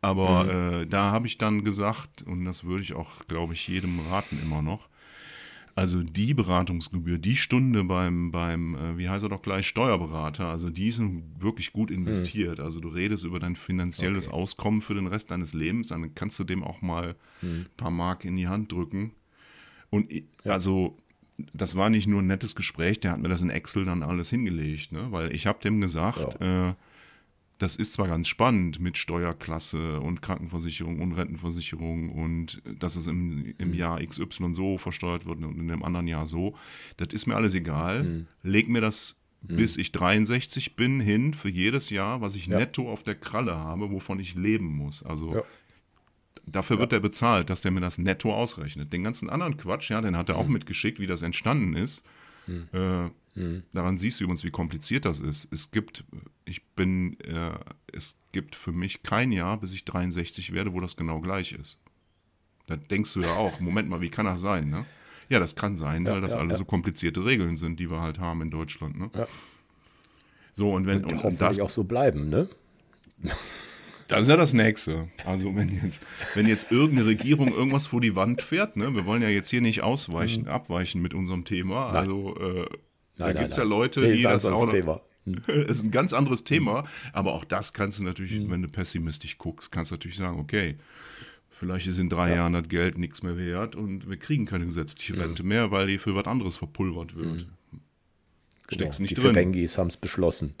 [0.00, 0.48] aber
[0.82, 4.38] äh, da habe ich dann gesagt, und das würde ich auch, glaube ich, jedem raten
[4.38, 4.88] immer noch,
[5.78, 10.70] also die Beratungsgebühr, die Stunde beim, beim äh, wie heißt er doch gleich, Steuerberater, also
[10.70, 11.00] die ist
[11.38, 12.58] wirklich gut investiert.
[12.60, 14.36] Also du redest über dein finanzielles Okay.
[14.36, 18.24] Auskommen für den Rest deines Lebens, dann kannst du dem auch mal ein paar Mark
[18.24, 19.12] in die Hand drücken.
[19.90, 20.96] Und i- also
[21.52, 24.28] das war nicht nur ein nettes Gespräch, der hat mir das in Excel dann alles
[24.30, 25.06] hingelegt, ne?
[25.12, 26.74] weil ich habe dem gesagt, äh,
[27.58, 33.54] das ist zwar ganz spannend mit Steuerklasse und Krankenversicherung und Rentenversicherung und dass es im,
[33.58, 36.54] im Jahr XY so versteuert wird und in dem anderen Jahr so.
[36.96, 38.26] Das ist mir alles egal.
[38.42, 42.58] Leg mir das bis ich 63 bin hin für jedes Jahr, was ich Ja.
[42.58, 45.04] netto auf der Kralle habe, wovon ich leben muss.
[45.04, 45.42] Also Ja.
[46.44, 48.92] dafür wird er bezahlt, dass der mir das netto ausrechnet.
[48.92, 52.04] Den ganzen anderen Quatsch, ja, den hat er auch mitgeschickt, wie das entstanden ist.
[52.72, 53.10] Äh,
[53.72, 55.52] Daran siehst du übrigens, wie kompliziert das ist.
[55.52, 56.04] Es gibt,
[56.44, 57.52] ich bin, äh,
[57.92, 61.80] es gibt für mich kein Jahr, bis ich 63 werde, wo das genau gleich ist.
[62.66, 64.84] Da denkst du ja auch, Moment mal, wie kann das sein, ne?
[65.28, 66.56] Ja, das kann sein, Ja, weil das ja, alle ja.
[66.56, 69.10] so komplizierte Regeln sind, die wir halt haben in Deutschland, ne?
[69.14, 69.26] Ja.
[70.52, 72.48] So, und wenn, Und, und, hoffentlich das, auch so bleiben, ne?
[74.08, 75.08] das ist ja das Nächste.
[75.24, 76.02] Also wenn jetzt,
[76.34, 79.60] wenn jetzt irgendeine Regierung irgendwas vor die Wand fährt, ne, wir wollen ja jetzt hier
[79.60, 81.90] nicht ausweichen, abweichen mit unserem Thema.
[81.90, 82.66] Also äh,
[83.18, 83.62] Nein, nein, gibt es ja.
[83.64, 85.00] Leute, Nee, die ist ein das anderes auch Thema.
[85.68, 88.08] ist ein ganz anderes Thema, aber auch das kannst du Mhm.
[88.08, 90.76] natürlich, wenn du pessimistisch guckst, kannst du natürlich sagen, okay,
[91.50, 95.14] vielleicht ist in drei Jahren das Geld nichts mehr wert und wir kriegen keine gesetzliche
[95.14, 95.20] Mhm.
[95.20, 97.46] Rente mehr, weil die für was anderes verpulvert wird.
[98.70, 99.34] Steckst Genau, nicht die drin.
[99.34, 100.54] Ferengis haben es beschlossen.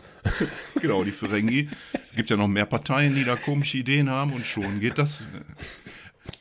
[0.80, 1.68] Genau, die Ferengi
[2.16, 5.24] Gibt ja noch mehr Parteien, die da komische Ideen haben und schon geht das.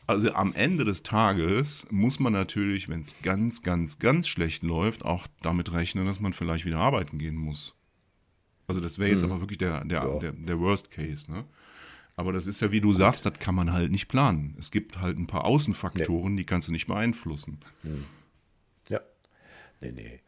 [0.07, 5.03] Also am Ende des Tages muss man natürlich, wenn es ganz, ganz, ganz schlecht läuft,
[5.03, 7.75] auch damit rechnen, dass man vielleicht wieder arbeiten gehen muss.
[8.67, 9.31] Also das wäre jetzt Mhm.
[9.31, 10.19] aber wirklich der, der, Ja.
[10.19, 11.43] der, der Worst Case, ne?
[12.15, 14.55] Aber das ist ja, wie du sagst, das kann man halt nicht planen.
[14.57, 17.59] Es gibt halt ein paar Außenfaktoren, die kannst du nicht beeinflussen.
[17.83, 17.91] Ja.
[19.81, 20.19] Nee, nee.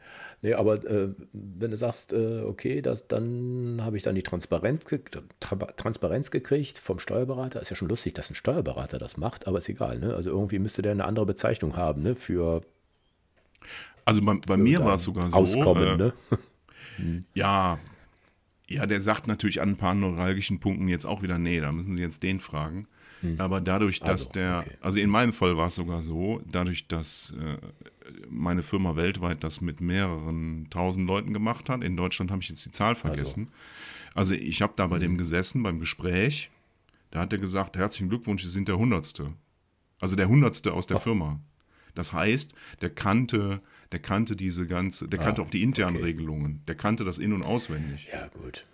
[0.41, 4.85] Nee, aber äh, wenn du sagst, äh, okay, das, dann habe ich dann die Transparenz,
[4.85, 4.99] ge
[5.39, 7.59] Tra Transparenz gekriegt vom Steuerberater.
[7.59, 9.99] Ist ja schon lustig, dass ein Steuerberater das macht, aber ist egal.
[9.99, 10.13] Ne?
[10.13, 12.15] Also irgendwie müsste der eine andere Bezeichnung haben ne?
[12.15, 12.61] für,
[14.05, 15.37] Also bei, bei mir war es sogar so.
[15.37, 15.83] Auskommen.
[15.83, 16.13] äh, ne?
[17.33, 17.79] Ja,
[18.67, 21.95] ja, der sagt natürlich an ein paar neuralgischen Punkten jetzt auch wieder, nee, da müssen
[21.95, 22.87] Sie jetzt den fragen.
[23.37, 24.77] Aber dadurch, dass Also, der, okay.
[24.81, 27.57] also in meinem Fall war es sogar so, dadurch, dass äh,
[28.29, 32.65] meine Firma weltweit das mit mehreren tausend Leuten gemacht hat, in Deutschland habe ich jetzt
[32.65, 33.47] die Zahl vergessen.
[34.13, 36.49] Also, ich habe da bei dem gesessen, beim Gespräch,
[37.11, 39.33] da hat er gesagt, herzlichen Glückwunsch, Sie sind der Hundertste.
[39.99, 41.39] Also der Hundertste aus der Firma.
[41.95, 46.05] Das heißt, der kannte, der kannte diese ganze, der kannte auch die internen okay.
[46.05, 46.61] Regelungen.
[46.67, 48.07] Der kannte das in- und auswendig.
[48.13, 48.65] Ja, gut.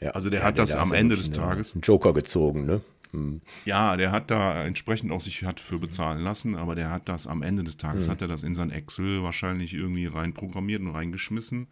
[0.00, 0.10] Ja.
[0.12, 2.80] Also der ja, hat das da am Ende des Tages- Einen Joker gezogen, ne?
[3.12, 3.40] Hm.
[3.64, 7.26] Ja, der hat da entsprechend auch sich hat für bezahlen lassen, aber der hat das
[7.26, 11.68] am Ende des Tages, hat er das in sein Excel wahrscheinlich irgendwie reinprogrammiert und reingeschmissen.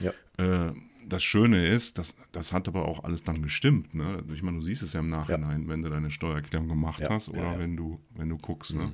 [0.00, 0.12] Ja.
[0.38, 0.72] Äh,
[1.06, 3.94] das Schöne ist, das, das hat aber auch alles dann gestimmt.
[3.94, 4.18] Ne?
[4.20, 7.10] Also Ich meine, du siehst es ja im Nachhinein, wenn du deine Steuererklärung gemacht Ja,
[7.10, 7.58] hast oder ja, ja.
[7.58, 8.74] wenn du, wenn du guckst.
[8.74, 8.92] Ne?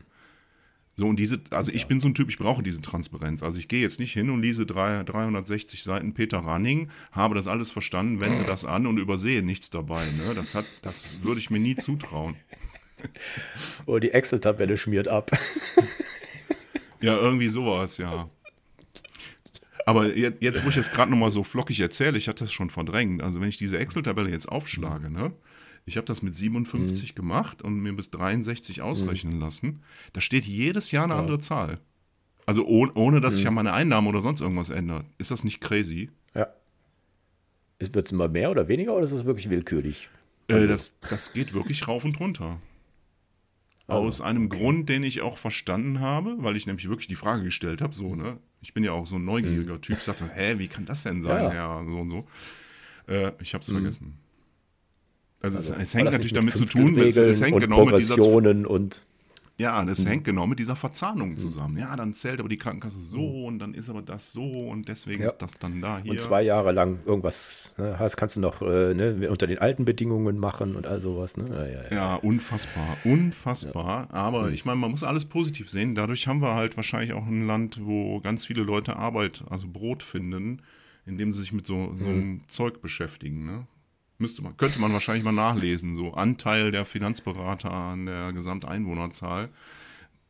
[0.96, 3.42] So, und diese, also ich bin so ein Typ, ich brauche diese Transparenz.
[3.42, 7.48] Also ich gehe jetzt nicht hin und lese drei, 360 Seiten Peter Ranning, habe das
[7.48, 10.04] alles verstanden, wende das an und übersehe nichts dabei.
[10.04, 10.34] Ne?
[10.34, 12.36] Das, hat, das würde ich mir nie zutrauen.
[13.84, 15.30] Oh, die Excel-Tabelle schmiert ab.
[17.04, 18.30] Ja, irgendwie sowas, ja.
[19.84, 22.70] Aber jetzt, jetzt wo ich es gerade nochmal so flockig erzähle, ich hatte das schon
[22.70, 23.22] verdrängt.
[23.22, 25.32] Also wenn ich diese Excel-Tabelle jetzt aufschlage, ne?
[25.86, 29.82] Ich habe das mit 57 gemacht und mir bis 63 ausrechnen lassen.
[30.12, 31.78] Da steht jedes Jahr eine andere Zahl.
[32.46, 35.06] Also ohne, ohne dass sich an meine Einnahmen oder sonst irgendwas ändert.
[35.18, 36.10] Ist das nicht crazy?
[36.34, 36.48] Ja.
[37.78, 40.08] Wird es immer mehr oder weniger oder ist es wirklich willkürlich?
[40.48, 42.60] Äh, das, das geht wirklich rauf und runter.
[43.86, 47.82] Aus einem Grund, den ich auch verstanden habe, weil ich nämlich wirklich die Frage gestellt
[47.82, 48.38] habe, so, ne?
[48.62, 51.44] Ich bin ja auch so ein neugieriger Typ, sagte, hä, wie kann das denn sein,
[51.44, 51.52] Ja.
[51.52, 52.26] Herr, so und so.
[53.06, 54.18] Äh, ich habe es vergessen.
[55.44, 57.54] Also, es, es War hängt das nicht natürlich mit damit zu tun, es, es hängt
[57.54, 59.06] und genau mit dieser und
[59.56, 61.78] ja, das hängt genau mit dieser Verzahnung zusammen.
[61.78, 65.22] Ja, dann zählt aber die Krankenkasse so und dann ist aber das so und deswegen
[65.22, 65.28] Ja.
[65.28, 66.10] ist das dann da hier.
[66.10, 69.84] Und zwei Jahre lang irgendwas, ne, hast, kannst du noch äh, ne, unter den alten
[69.84, 71.36] Bedingungen machen und all sowas.
[71.36, 71.44] Ne?
[71.48, 72.14] Ja, ja, ja.
[72.16, 74.08] Unfassbar, unfassbar.
[74.12, 75.94] Aber ich meine, man muss alles positiv sehen.
[75.94, 80.02] Dadurch haben wir halt wahrscheinlich auch ein Land, wo ganz viele Leute Arbeit, also Brot
[80.02, 80.62] finden,
[81.06, 83.46] indem sie sich mit so, so einem Zeug beschäftigen.
[83.46, 83.66] Ne?
[84.24, 85.94] Müsste man, könnte man wahrscheinlich mal nachlesen.
[85.94, 89.50] So Anteil der Finanzberater an der Gesamteinwohnerzahl.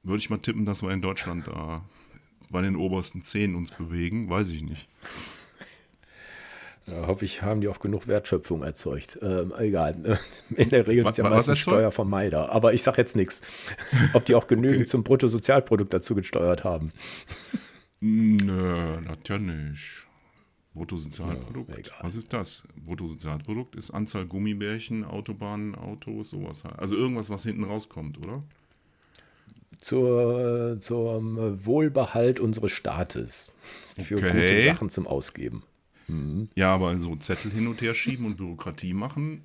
[0.02, 1.84] Würde ich mal tippen, dass wir in Deutschland da
[2.50, 4.28] bei den obersten zehn uns bewegen.
[4.28, 4.88] Weiß ich nicht.
[6.88, 9.16] Ja, hoffe ich, haben die auch genug Wertschöpfung erzeugt.
[9.22, 10.18] Ähm, egal.
[10.56, 11.60] In der Regel Was- sind ja meistens?
[11.60, 12.50] Steuervermeider.
[12.50, 13.42] Aber ich sage jetzt nichts.
[14.12, 14.86] Ob die auch genügend Okay.
[14.90, 16.90] zum Bruttosozialprodukt dazu gesteuert haben.
[18.00, 19.82] Nö, das ja nicht.
[20.74, 21.86] Bruttosozialprodukt.
[21.88, 21.92] Ja.
[22.02, 22.64] Was ist das?
[22.84, 26.64] Bruttosozialprodukt ist Anzahl Gummibärchen, Autobahnen, Autos, sowas.
[26.64, 26.78] halt.
[26.78, 28.42] Also irgendwas, was hinten rauskommt, oder?
[29.78, 33.50] Zur, zum Wohlbehalt unseres Staates.
[33.98, 34.32] Für Okay.
[34.32, 35.62] gute Sachen zum Ausgeben.
[36.54, 39.42] Ja, aber so Zettel hin und her schieben und Bürokratie machen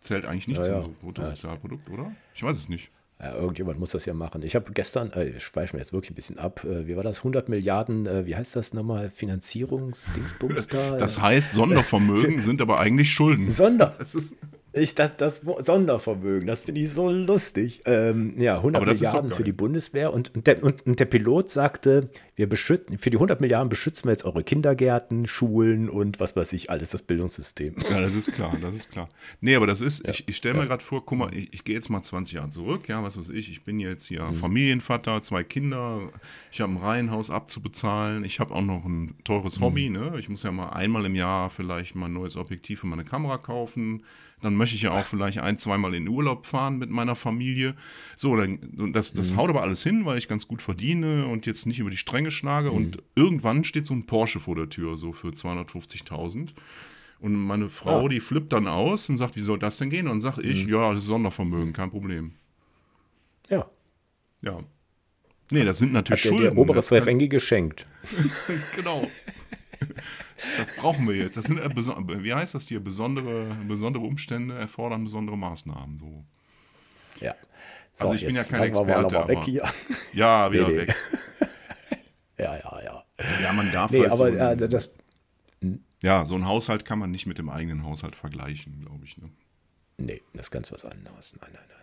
[0.00, 0.82] zählt eigentlich nicht Ja, ja.
[0.82, 2.12] zum Bruttosozialprodukt, oder?
[2.34, 2.90] Ich weiß es nicht.
[3.22, 4.42] Ja, irgendjemand muss das ja machen.
[4.42, 7.04] Ich habe gestern, äh, ich schweife mir jetzt wirklich ein bisschen ab, äh, wie war
[7.04, 7.18] das?
[7.18, 9.10] 100 Milliarden, äh, wie heißt das nochmal?
[9.10, 10.96] Finanzierungsdingsbums da?
[10.96, 13.48] Das heißt, Sondervermögen sind aber eigentlich Schulden.
[13.48, 13.94] Sonder.
[13.96, 14.34] Das ist,
[14.74, 17.82] Ich, das, das Sondervermögen, das finde ich so lustig.
[17.84, 20.86] Ähm, ja, 100 Aber das ist doch Milliarden für die Bundeswehr und, und, der, und,
[20.86, 25.26] und der Pilot sagte, wir beschützen, für die 100 Milliarden beschützen wir jetzt eure Kindergärten,
[25.26, 27.74] Schulen und was weiß ich alles, das Bildungssystem.
[27.90, 29.08] Ja, das ist klar, das ist klar.
[29.42, 31.74] Nee, aber das ist, ich, ich stelle mir gerade vor, guck mal, ich, ich gehe
[31.74, 34.34] jetzt mal 20 Jahre zurück, ja, was weiß ich, ich bin jetzt hier Mhm.
[34.36, 36.00] Familienvater, zwei Kinder,
[36.50, 39.64] ich habe ein Reihenhaus abzubezahlen, ich habe auch noch ein teures Mhm.
[39.64, 40.14] Hobby, ne?
[40.18, 43.36] Ich muss ja mal einmal im Jahr vielleicht mal ein neues Objektiv für meine Kamera
[43.38, 44.04] kaufen.
[44.42, 47.74] Dann möchte ich ja auch vielleicht ein, zweimal in den Urlaub fahren mit meiner Familie.
[48.16, 49.18] So, dann, und das, Mhm.
[49.18, 51.96] das haut aber alles hin, weil ich ganz gut verdiene und jetzt nicht über die
[51.96, 52.70] Stränge schlage.
[52.70, 52.76] Mhm.
[52.76, 56.54] Und irgendwann steht so ein Porsche vor der Tür, so für 250.000.
[57.20, 58.08] Und meine Frau, Ah.
[58.08, 60.06] die flippt dann aus und sagt, wie soll das denn gehen?
[60.06, 60.50] Und dann sage Mhm.
[60.50, 62.32] ich, ja, das ist Sondervermögen, kein Problem.
[63.48, 63.66] Ja,
[64.42, 64.58] Ja.
[65.50, 66.54] Nee, das sind hat natürlich der, Schulden.
[66.54, 67.86] der obere Das Ferengi geschenkt.
[68.74, 69.06] Genau.
[70.58, 71.36] das brauchen wir jetzt.
[71.36, 72.80] Das sind, äh, wie heißt das hier?
[72.80, 75.98] Besondere, besondere Umstände erfordern besondere Maßnahmen.
[75.98, 76.24] So.
[77.20, 77.34] Ja.
[77.92, 79.18] So, also ich bin ja kein Experte.
[79.18, 79.68] Aber, weg hier.
[80.12, 80.78] Ja, wieder nee, nee.
[80.88, 80.94] weg.
[82.38, 83.04] ja, ja, ja.
[83.42, 84.92] Ja, man darf nee, halt aber so ein, äh, das.
[86.00, 89.18] Ja, so ein Haushalt kann man nicht mit dem eigenen Haushalt vergleichen, glaube ich.
[89.18, 89.30] Ne?
[89.98, 91.34] Nee, das ist ganz was anderes.
[91.40, 91.78] Nein, nein, nein.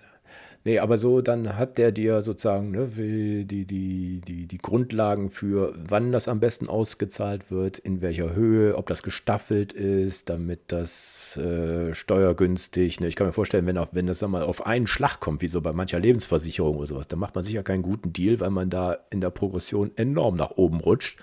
[0.66, 5.74] Nee, aber so, dann hat der dir sozusagen ne, die, die, die, die Grundlagen für,
[5.76, 11.38] wann das am besten ausgezahlt wird, in welcher Höhe, ob das gestaffelt ist, damit das
[11.38, 13.00] äh, steuergünstig.
[13.00, 13.08] Ne?
[13.08, 15.62] Ich kann mir vorstellen, wenn, auch, wenn das mal auf einen Schlag kommt, wie so
[15.62, 18.98] bei mancher Lebensversicherung oder sowas, dann macht man sicher keinen guten Deal, weil man da
[19.12, 21.20] in der Progression enorm nach oben rutscht.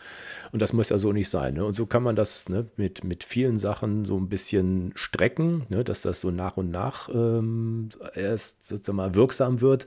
[0.53, 1.55] Und das muss ja so nicht sein.
[1.55, 1.65] Ne?
[1.65, 5.85] Und so kann man das ne, mit, mit vielen Sachen so ein bisschen strecken, ne,
[5.85, 9.87] dass das so nach und nach ähm, erst sozusagen mal wirksam wird.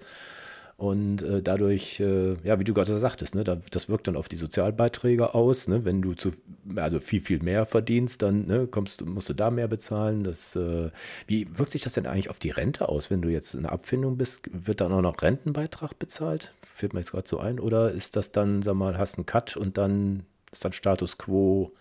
[0.79, 4.29] Und äh, dadurch, äh, ja, wie du gerade sagtest, ne, da, das wirkt dann auf
[4.29, 5.67] die Sozialbeiträge aus.
[5.67, 5.83] Ne?
[5.83, 6.31] Wenn du zu,
[6.77, 10.23] also viel, viel mehr verdienst, dann ne, kommst, musst du da mehr bezahlen.
[10.23, 10.89] Das, äh,
[11.27, 13.11] wie wirkt sich das denn eigentlich auf die Rente aus?
[13.11, 16.53] Wenn du jetzt in der Abfindung bist, wird dann auch noch Rentenbeitrag bezahlt?
[16.65, 17.59] Führt mir jetzt gerade so ein.
[17.59, 21.71] Oder ist das dann, sag mal, hast einen Cut und dann ist dann Status quo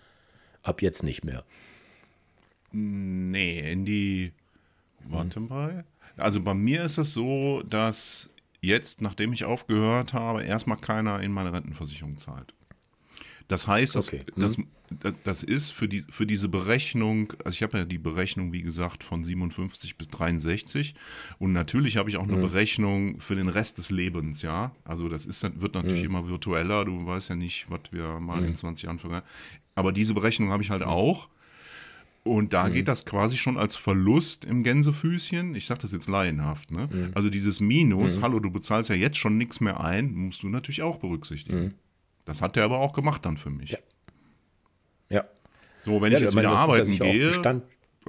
[0.63, 1.45] ab jetzt nicht mehr.
[2.73, 4.33] Nee, in die.
[5.05, 5.49] Warte mhm.
[5.49, 5.85] mal.
[6.17, 11.33] Also bei mir ist es so, dass jetzt, nachdem ich aufgehört habe, erstmal keiner in
[11.33, 12.55] meine Rentenversicherung zahlt.
[13.47, 14.25] Das heißt, okay.
[14.37, 14.67] das, das,
[15.25, 19.03] das, ist für, die, für diese Berechnung, also ich habe ja die Berechnung, wie gesagt,
[19.03, 20.95] von 57 bis 63
[21.39, 22.43] und natürlich habe ich auch eine mhm.
[22.43, 24.73] Berechnung für den Rest des Lebens, ja.
[24.85, 26.11] Also das ist, wird natürlich mhm.
[26.11, 28.87] immer virtueller, du weißt ja nicht, was wir mal in 20 mhm.
[28.87, 29.23] Jahren für.
[29.75, 30.89] Aber diese Berechnung habe ich halt mhm.
[30.89, 31.29] auch.
[32.25, 32.75] Und da mhm.
[32.75, 35.55] geht das quasi schon als Verlust im Gänsefüßchen.
[35.55, 36.71] Ich sage das jetzt laienhaft.
[36.71, 36.89] Ne?
[36.91, 37.11] Mhm.
[37.15, 38.23] Also dieses Minus, mhm.
[38.23, 41.75] hallo, du bezahlst ja jetzt schon nichts mehr ein, musst du natürlich auch berücksichtigen.
[42.27, 43.71] Das hat er aber auch gemacht dann für mich.
[43.71, 43.79] Ja.
[45.89, 47.63] So, wenn ja, ich jetzt wieder arbeiten ja gehe,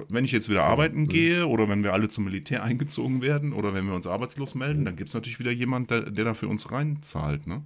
[0.08, 1.08] wenn ich jetzt wieder arbeiten mhm.
[1.08, 4.84] gehe oder wenn wir alle zum Militär eingezogen werden oder wenn wir uns arbeitslos melden,
[4.84, 7.46] dann gibt es natürlich wieder jemanden, der, der da für uns reinzahlt.
[7.46, 7.62] Ne?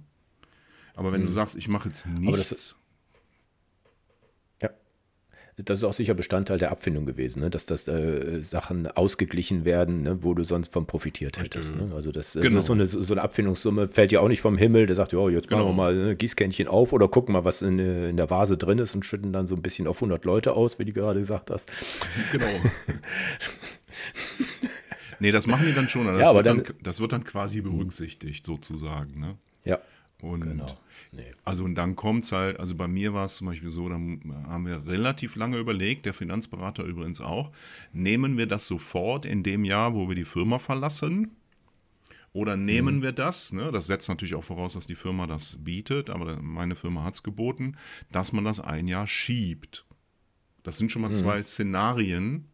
[0.95, 1.25] Aber wenn mhm.
[1.25, 2.75] du sagst, ich mache jetzt nichts, das
[5.57, 7.49] ist auch sicher Bestandteil der Abfindung gewesen, ne?
[7.49, 10.21] dass das äh, Sachen ausgeglichen werden, ne?
[10.21, 11.77] wo du sonst von profitiert hättest.
[11.77, 11.91] Ne?
[11.95, 12.59] Also das genau.
[12.59, 15.47] so, eine, so eine Abfindungssumme fällt ja auch nicht vom Himmel, der sagt, ja, jetzt
[15.47, 15.63] genau.
[15.63, 18.79] machen wir mal ein Gießkännchen auf oder gucken mal, was in, in, der Vase drin
[18.79, 21.49] ist und schütten dann so ein bisschen auf 100 Leute aus, wie du gerade gesagt
[21.49, 21.71] hast.
[22.33, 22.45] Genau.
[25.19, 26.05] nee, das machen die dann schon.
[26.05, 29.21] Das, ja, aber wird dann, dann, das wird dann quasi berücksichtigt, sozusagen.
[29.21, 29.37] Ne?
[29.63, 29.79] Ja.
[30.25, 30.65] Und genau.
[31.11, 31.33] Nee.
[31.45, 33.95] Also und dann kommt es halt, also bei mir war es zum Beispiel so, da
[33.95, 37.51] haben wir relativ lange überlegt, der Finanzberater übrigens auch,
[37.93, 41.31] nehmen wir das sofort in dem Jahr, wo wir die Firma verlassen?
[42.33, 43.01] Oder nehmen mhm.
[43.01, 46.75] wir das, ne, das setzt natürlich auch voraus, dass die Firma das bietet, aber meine
[46.75, 47.77] Firma hat es geboten,
[48.11, 49.85] dass man das ein Jahr schiebt.
[50.63, 51.15] Das sind schon mal mhm.
[51.15, 52.49] zwei Szenarien,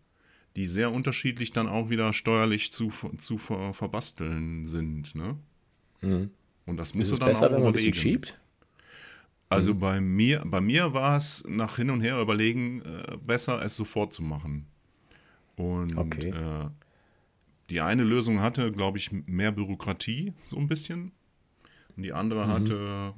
[0.56, 5.16] die sehr unterschiedlich dann auch wieder steuerlich zu, zu ver, verbasteln sind.
[5.16, 5.38] Ne?
[6.02, 6.30] Mhm.
[6.65, 7.89] Und das musst du dann besser, auch wenn man überlegen.
[7.89, 8.39] Ein schiebt?
[9.50, 9.80] Also mhm.
[9.80, 14.13] bei mir, bei mir war es nach hin und her überlegen, äh, besser es sofort
[14.13, 14.65] zu machen.
[15.58, 16.30] Und okay.
[16.30, 16.69] äh,
[17.69, 21.12] die eine Lösung hatte, glaube ich, mehr Bürokratie, so ein bisschen.
[21.97, 22.50] Und die andere mhm.
[22.50, 23.13] hatte,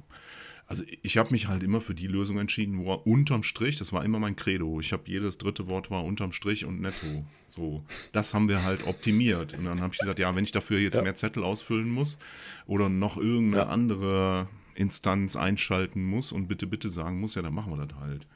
[0.66, 4.04] also ich habe mich halt immer für die Lösung entschieden, wo unterm Strich, das war
[4.04, 4.80] immer mein Credo.
[4.80, 7.24] Ich habe jedes dritte Wort war unterm Strich und netto.
[7.46, 9.56] So, das haben wir halt optimiert.
[9.58, 11.02] Und dann habe ich gesagt, ja, wenn ich dafür jetzt ja.
[11.02, 12.18] mehr Zettel ausfüllen muss
[12.66, 13.68] oder noch irgendeine ja.
[13.68, 18.26] andere Instanz einschalten muss und bitte, bitte sagen muss, ja, dann machen wir das halt.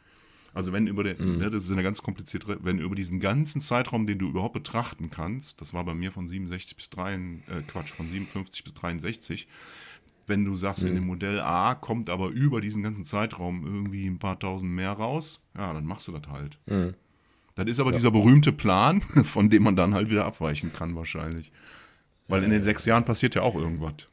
[0.55, 1.39] Also wenn über den, mhm.
[1.39, 5.11] ne, das ist eine ganz komplizierte, wenn über diesen ganzen Zeitraum, den du überhaupt betrachten
[5.11, 7.19] kannst, das war bei mir von 67 bis 3, äh,
[7.67, 9.49] Quatsch, von 57 bis 63,
[10.29, 10.91] wenn du sagst, mhm.
[10.91, 14.93] in dem Modell A kommt aber über diesen ganzen Zeitraum irgendwie ein paar tausend mehr
[14.93, 16.59] raus, ja, dann machst du das halt.
[16.67, 16.95] Mhm.
[17.55, 17.97] Das ist aber ja.
[17.97, 21.51] dieser berühmte Plan, von dem man dann halt wieder abweichen kann wahrscheinlich.
[22.29, 24.09] Weil in den sechs Jahren passiert ja auch irgendwas.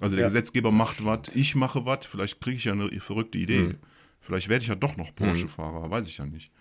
[0.00, 0.28] Also der ja.
[0.28, 3.60] Gesetzgeber macht was, ich mache was, vielleicht kriege ich ja eine verrückte Idee.
[3.60, 3.74] Mhm.
[4.20, 6.52] Vielleicht werde ich ja doch noch Porsche-Fahrer, weiß ich ja nicht.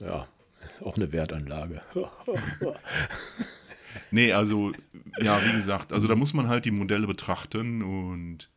[0.00, 0.28] Ja,
[0.64, 1.80] ist auch eine Wertanlage.
[4.10, 4.72] nee, also,
[5.20, 8.50] ja, wie gesagt, also da muss man halt die Modelle betrachten und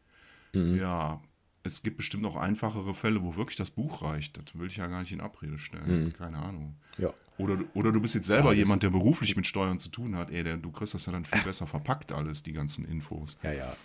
[0.54, 0.78] mhm.
[0.78, 1.22] ja,
[1.64, 4.38] es gibt bestimmt noch einfachere Fälle, wo wirklich das Buch reicht.
[4.38, 6.06] Das will ich ja gar nicht in Abrede stellen.
[6.06, 6.14] Mhm.
[6.14, 6.76] Keine Ahnung.
[6.98, 7.14] Ja.
[7.38, 10.32] Oder, oder du bist jetzt selber ja, jemand, der beruflich mit Steuern zu tun hat.
[10.32, 13.38] Ey, der, du kriegst das ja dann viel besser verpackt, alles, die ganzen Infos.
[13.44, 13.76] Ja, ja.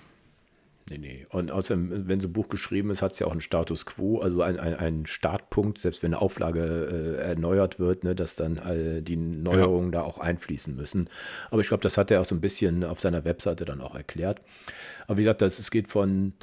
[0.89, 1.27] Nee, nee.
[1.31, 4.21] Und außerdem, wenn so ein Buch geschrieben ist, hat es ja auch einen Status quo,
[4.21, 9.03] also einen ein Startpunkt, selbst wenn eine Auflage äh, erneuert wird, ne, dass dann all
[9.03, 10.01] die Neuerungen ja.
[10.01, 11.09] da auch einfließen müssen.
[11.51, 13.97] Aber ich glaube, das hat er auch so ein bisschen auf seiner Webseite dann auch
[13.97, 14.41] erklärt.
[15.09, 16.35] Aber wie gesagt, das, es geht von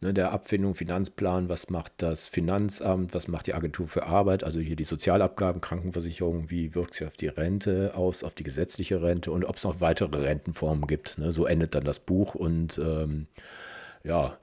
[0.00, 4.58] ne, der Abfindung, Finanzplan, was macht das Finanzamt, was macht die Agentur für Arbeit, also
[4.58, 9.30] hier die Sozialabgaben, Krankenversicherung, wie wirkt sich auf die Rente aus, auf die gesetzliche Rente
[9.30, 11.18] und ob es noch weitere Rentenformen gibt.
[11.18, 11.30] Ne?
[11.30, 13.28] So endet dann das Buch und ähm,
[14.04, 14.36] ja,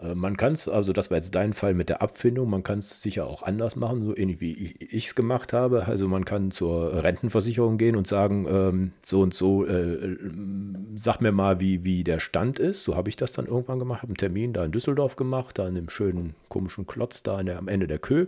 [0.00, 2.78] äh, man kann es, also das war jetzt dein Fall mit der Abfindung, man kann
[2.78, 5.86] es sicher auch anders machen, so ähnlich wie ich es gemacht habe.
[5.86, 10.16] Also man kann zur Rentenversicherung gehen und sagen, ähm, so und so, äh,
[10.96, 12.84] sag mir mal, wie, wie der Stand ist.
[12.84, 15.68] So habe ich das dann irgendwann gemacht, habe einen Termin da in Düsseldorf gemacht, da
[15.68, 18.26] in dem schönen komischen Klotz da der, am Ende der Kö.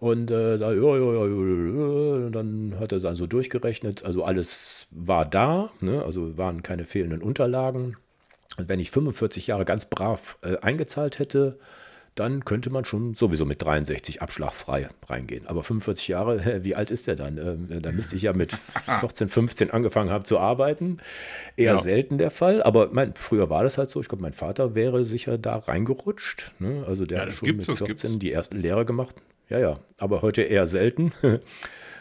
[0.00, 4.04] Und äh, sag, ja, ja, ja, ja, dann hat er dann so durchgerechnet.
[4.04, 6.02] Also alles war da, ne?
[6.04, 7.96] also waren keine fehlenden Unterlagen.
[8.56, 11.58] Und wenn ich 45 Jahre ganz brav äh, eingezahlt hätte,
[12.14, 15.46] dann könnte man schon sowieso mit 63 abschlagfrei reingehen.
[15.48, 17.38] Aber 45 Jahre, wie alt ist der dann?
[17.38, 18.52] Ähm, da müsste ich ja mit
[19.00, 20.98] 14, 15 angefangen haben zu arbeiten.
[21.56, 21.76] Eher ja.
[21.76, 22.62] selten der Fall.
[22.62, 24.00] Aber mein, früher war das halt so.
[24.00, 26.52] Ich glaube, mein Vater wäre sicher da reingerutscht.
[26.60, 26.84] Ne?
[26.86, 29.16] Also der ja, hat schon mit 14 die ersten Lehre gemacht.
[29.48, 29.80] Ja, ja.
[29.98, 31.12] Aber heute eher selten.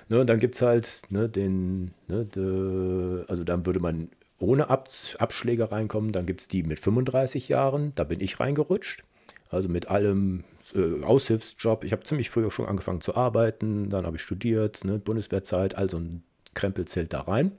[0.09, 4.09] ne, und dann gibt es halt ne, den, ne, de, also dann würde man
[4.43, 6.11] ohne Ab Abschläge reinkommen.
[6.11, 9.03] Dann gibt es die mit 35 Jahren, da bin ich reingerutscht.
[9.49, 10.43] Also mit allem
[10.75, 11.83] äh, Aushilfsjob.
[11.83, 15.97] Ich habe ziemlich früh schon angefangen zu arbeiten, dann habe ich studiert, ne, Bundeswehrzeit, also
[15.97, 17.51] ein Krempel zählt da rein.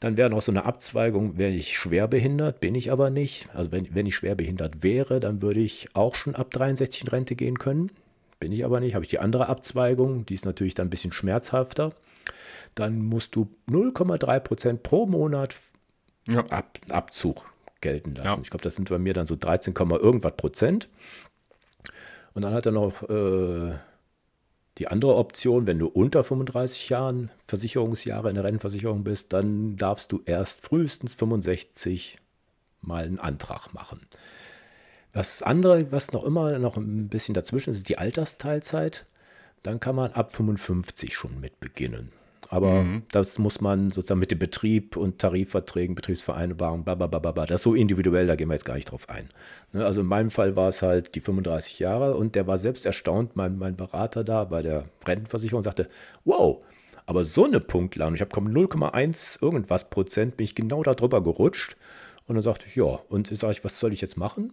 [0.00, 3.48] Dann wäre noch so eine Abzweigung, wäre ich schwerbehindert, bin ich aber nicht.
[3.52, 7.34] Also wenn, wenn ich schwerbehindert wäre, dann würde ich auch schon ab 63 in Rente
[7.34, 7.90] gehen können.
[8.38, 8.94] Bin ich aber nicht.
[8.94, 11.92] Habe ich die andere Abzweigung, die ist natürlich dann ein bisschen schmerzhafter.
[12.76, 15.56] Dann musst du 0,3 Prozent pro Monat
[16.28, 16.44] ja.
[16.46, 17.44] Ab, Abzug
[17.80, 18.36] gelten lassen.
[18.36, 18.42] Ja.
[18.42, 20.88] Ich glaube, das sind bei mir dann so 13, irgendwas Prozent.
[22.34, 23.72] Und dann hat er noch äh,
[24.78, 30.12] die andere Option, wenn du unter 35 Jahren Versicherungsjahre in der Rentenversicherung bist, dann darfst
[30.12, 32.18] du erst frühestens 65
[32.80, 34.00] mal einen Antrag machen.
[35.12, 39.04] Das andere, was noch immer noch ein bisschen dazwischen ist, ist die Altersteilzeit.
[39.64, 42.12] Dann kann man ab 55 schon mit beginnen.
[42.50, 43.02] Aber mhm.
[43.10, 48.26] das muss man sozusagen mit dem Betrieb und Tarifverträgen, Betriebsvereinbarungen, blablabla, das ist so individuell,
[48.26, 49.28] da gehen wir jetzt gar nicht drauf ein.
[49.72, 52.86] Ne, also in meinem Fall war es halt die 35 Jahre und der war selbst
[52.86, 55.88] erstaunt, mein, mein Berater da bei der Rentenversicherung sagte,
[56.24, 56.62] wow,
[57.04, 61.76] aber so eine Punktladung, ich habe 0,1 irgendwas Prozent, bin ich genau da drüber gerutscht.
[62.26, 64.52] Und dann sagte ich, ja, und sage ich, was soll ich jetzt machen?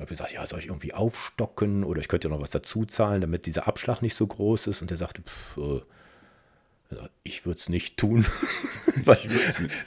[0.00, 3.20] Habe gesagt, ja, soll ich irgendwie aufstocken oder ich könnte ja noch was dazu zahlen,
[3.20, 4.82] damit dieser Abschlag nicht so groß ist.
[4.82, 5.56] Und er sagte, pff,
[7.22, 8.24] ich würde es nicht tun.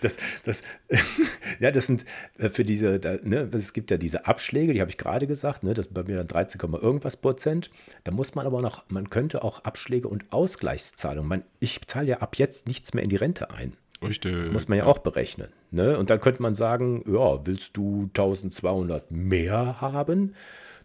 [0.01, 0.61] das, das,
[1.59, 2.05] ja, das sind
[2.37, 5.63] äh, für diese, da, ne, es gibt ja diese Abschläge, die habe ich gerade gesagt,
[5.63, 7.69] ne, das ist bei mir dann 13, irgendwas Prozent.
[8.03, 12.17] Da muss man aber noch, man könnte auch Abschläge und Ausgleichszahlungen, man, ich zahle ja
[12.19, 13.75] ab jetzt nichts mehr in die Rente ein.
[14.05, 14.37] Richtig.
[14.37, 15.49] Das muss man ja auch berechnen.
[15.71, 15.97] Ne?
[15.97, 20.35] Und dann könnte man sagen, ja, willst du 1200 mehr haben?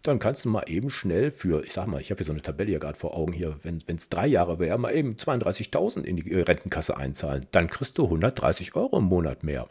[0.03, 2.41] Dann kannst du mal eben schnell für, ich sag mal, ich habe hier so eine
[2.41, 6.15] Tabelle hier gerade vor Augen hier, wenn es drei Jahre wäre, mal eben 32.000 in
[6.17, 7.45] die Rentenkasse einzahlen.
[7.51, 9.67] Dann kriegst du 130 Euro im Monat mehr.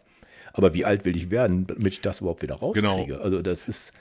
[0.52, 3.06] Aber wie alt will ich werden, damit ich das überhaupt wieder rauskriege?
[3.06, 3.20] Genau.
[3.20, 3.92] Also das ist.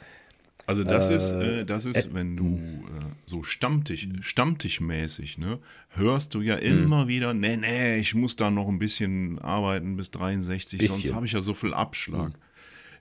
[0.65, 5.57] Also das äh, ist, äh, das ist, äh, wenn du äh, so Stammtisch, Stammtischmäßig, ne,
[5.89, 6.83] hörst du ja hm.
[6.83, 10.95] immer wieder, nee, nee, ich muss da noch ein bisschen arbeiten bis 63, bisschen.
[10.95, 12.33] sonst habe ich ja so viel Abschlag.
[12.33, 12.33] Hm.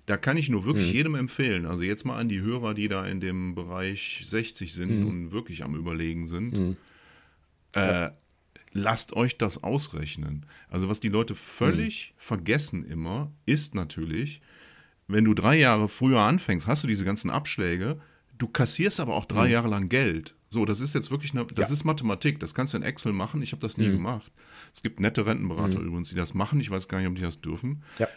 [0.08, 0.94] Da kann ich nur wirklich mhm.
[0.94, 1.66] jedem empfehlen.
[1.66, 5.06] Also jetzt mal an die Hörer, die da in dem Bereich 60 sind mhm.
[5.06, 6.56] und wirklich am Überlegen sind.
[6.56, 6.76] Mhm.
[7.72, 8.08] Äh,
[8.72, 10.46] lasst euch das ausrechnen.
[10.70, 12.20] Also was die Leute völlig mhm.
[12.22, 14.40] vergessen immer, ist natürlich,
[15.08, 18.00] wenn du drei Jahre früher anfängst, hast du diese ganzen Abschläge,
[18.38, 19.52] du kassierst aber auch drei mhm.
[19.52, 20.34] Jahre lang Geld.
[20.48, 21.74] So, das ist jetzt wirklich eine, das ja.
[21.74, 23.96] ist Mathematik, das kannst du in Excel machen, ich habe das nie mhm.
[23.96, 24.32] gemacht.
[24.72, 27.42] Es gibt nette Rentenberater übrigens, die das machen, ich weiß gar nicht, ob die das
[27.42, 27.82] dürfen.
[27.98, 28.08] Ja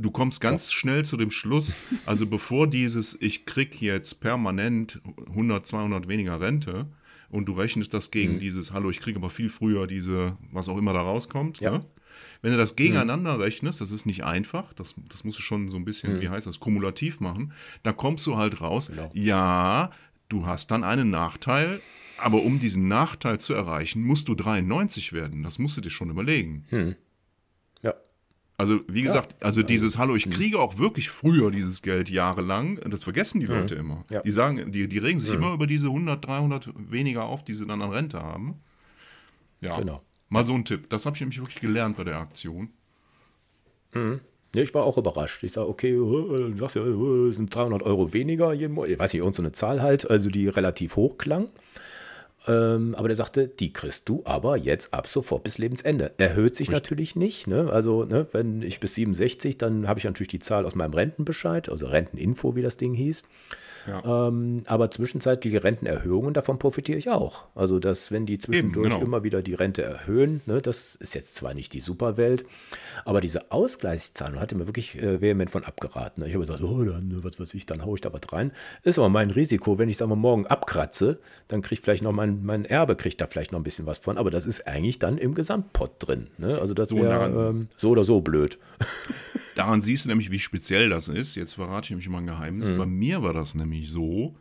[0.00, 0.74] du kommst ganz Doch.
[0.74, 6.86] schnell zu dem Schluss, also bevor dieses, ich krieg jetzt permanent 100, 200 weniger Rente
[7.28, 8.40] und du rechnest das gegen mhm.
[8.40, 11.60] dieses, hallo, ich kriege aber viel früher diese, was auch immer da rauskommt.
[11.60, 11.72] Ja.
[11.72, 11.84] Ne?
[12.42, 13.42] Wenn du das gegeneinander mhm.
[13.42, 16.20] rechnest, das ist nicht einfach, das, das musst du schon so ein bisschen, mhm.
[16.20, 19.10] wie heißt das, kumulativ machen, da kommst du halt raus, genau.
[19.14, 19.90] ja,
[20.28, 21.80] du hast dann einen Nachteil,
[22.18, 25.42] aber um diesen Nachteil zu erreichen, musst du 93 werden.
[25.42, 26.66] Das musst du dir schon überlegen.
[28.60, 28.70] Hm.
[28.70, 29.46] Also, wie gesagt, ja.
[29.46, 30.30] also dieses Hallo, ich mhm.
[30.30, 33.54] kriege auch wirklich früher dieses Geld jahrelang, das vergessen die mhm.
[33.54, 34.04] Leute immer.
[34.10, 34.20] Ja.
[34.22, 35.38] Die sagen, die, die regen sich mhm.
[35.38, 38.60] immer über diese 100, 300 weniger auf, die sie dann an Rente haben.
[39.60, 40.02] Ja, genau.
[40.28, 40.88] mal so ein Tipp.
[40.90, 42.70] Das habe ich nämlich wirklich gelernt bei der Aktion.
[43.94, 44.20] Mhm.
[44.54, 45.42] Ja, ich war auch überrascht.
[45.44, 48.90] Ich sage, okay, du sagst ja, es sind 300 Euro weniger jeden Monat.
[48.90, 51.48] Ich weiß nicht, irgendeine so Zahl halt, also die relativ hoch klang.
[52.46, 56.12] Ähm, aber der sagte, die kriegst du aber jetzt ab sofort bis Lebensende.
[56.16, 56.82] Erhöht sich Richtig.
[56.82, 57.46] natürlich nicht.
[57.46, 57.70] Ne?
[57.70, 61.68] Also, ne, wenn ich bis 67, dann habe ich natürlich die Zahl aus meinem Rentenbescheid,
[61.68, 63.24] also Renteninfo, wie das Ding hieß.
[63.86, 64.28] Ja.
[64.28, 67.44] Ähm, aber zwischenzeitliche Rentenerhöhungen, davon profitiere ich auch.
[67.54, 69.04] Also, dass wenn die zwischendurch genau.
[69.04, 72.44] immer wieder die Rente erhöhen, ne, das ist jetzt zwar nicht die Superwelt,
[73.04, 76.24] aber diese Ausgleichszahlung hatte mir wirklich äh, vehement von abgeraten.
[76.24, 78.52] Ich habe gesagt, oh, dann, was weiß ich, dann haue ich da was rein.
[78.82, 81.18] Ist aber mein Risiko, wenn ich sagen wir morgen abkratze,
[81.48, 84.18] dann kriegt vielleicht noch mein, mein Erbe, kriegt da vielleicht noch ein bisschen was von,
[84.18, 86.28] aber das ist eigentlich dann im Gesamtpot drin.
[86.38, 86.58] Ne?
[86.58, 88.58] Also das wäre ähm, so oder so blöd.
[89.60, 91.34] Daran siehst du nämlich, wie speziell das ist.
[91.34, 92.70] Jetzt verrate ich nämlich mal ein Geheimnis.
[92.78, 94.34] Bei mir war das nämlich so,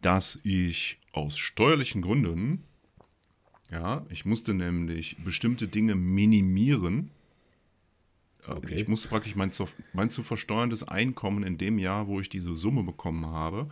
[0.00, 2.64] dass ich aus steuerlichen Gründen,
[3.70, 7.10] ja, ich musste nämlich bestimmte Dinge minimieren.
[8.48, 8.74] Äh, Okay.
[8.80, 12.56] Ich musste praktisch mein zu, mein zu versteuerndes Einkommen in dem Jahr, wo ich diese
[12.56, 13.68] Summe bekommen habe,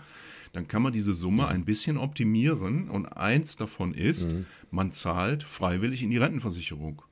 [0.53, 4.29] dann kann man diese Summe ein bisschen optimieren und eins davon ist,
[4.71, 7.03] man zahlt freiwillig in die Rentenversicherung.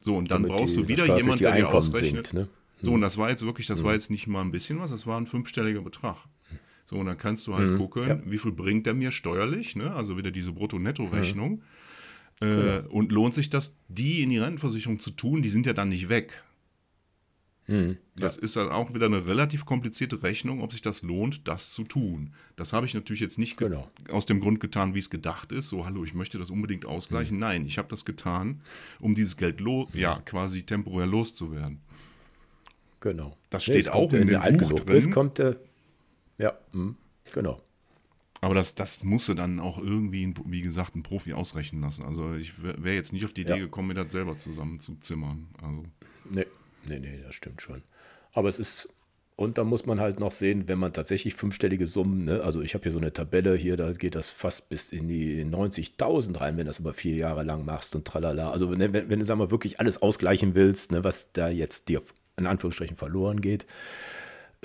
[0.00, 2.26] So, und dann Damit brauchst du wieder steuerlich jemand, die der dir ausrechnet.
[2.28, 2.48] sinkt, ne?
[2.82, 5.06] So, und das war jetzt wirklich, das war jetzt nicht mal ein bisschen was, das
[5.06, 6.16] war ein fünfstelliger Betrag.
[6.84, 8.20] So, und dann kannst du halt gucken, Ja.
[8.24, 9.92] wie viel bringt der mir steuerlich, ne?
[9.94, 11.62] also wieder diese Brutto-Netto-Rechnung.
[12.42, 15.88] Äh, und lohnt sich das, die in die Rentenversicherung zu tun, die sind ja dann
[15.88, 16.44] nicht weg.
[18.14, 21.82] Das ist dann auch wieder eine relativ komplizierte Rechnung, ob sich das lohnt, das zu
[21.82, 22.32] tun.
[22.54, 23.90] Das habe ich natürlich jetzt nicht ge- Genau.
[24.08, 25.68] aus dem Grund getan, wie es gedacht ist.
[25.68, 27.38] So, hallo, ich möchte das unbedingt ausgleichen.
[27.40, 28.60] Nein, ich habe das getan,
[29.00, 31.80] um dieses Geld lo ja, quasi temporär loszuwerden.
[33.00, 33.36] Genau.
[33.50, 34.86] Das Nee, steht es kommt, auch in wenn dem du alt Buch drin.
[34.86, 35.56] bist, kommt der.
[36.38, 36.96] Ja, hm,
[37.32, 37.60] genau.
[38.40, 42.04] Aber das, das musste dann auch irgendwie, wie gesagt, ein Profi ausrechnen lassen.
[42.04, 43.58] Also ich wäre jetzt nicht auf die Idee Ja.
[43.58, 45.48] gekommen, mir das selber zusammen zu zimmern.
[45.62, 45.84] Also
[46.30, 46.46] Nee,
[46.88, 47.82] nee, nee, das stimmt schon.
[48.32, 48.92] Aber es ist,
[49.36, 52.74] und da muss man halt noch sehen, wenn man tatsächlich fünfstellige Summen, ne, also ich
[52.74, 56.56] habe hier so eine Tabelle hier, da geht das fast bis in die 90.000 rein,
[56.56, 58.50] wenn das über vier Jahre lang machst und tralala.
[58.50, 61.88] Also wenn, wenn, wenn du, sagen wir, wirklich alles ausgleichen willst, ne, was da jetzt
[61.88, 62.02] dir
[62.36, 63.66] in Anführungsstrichen verloren geht.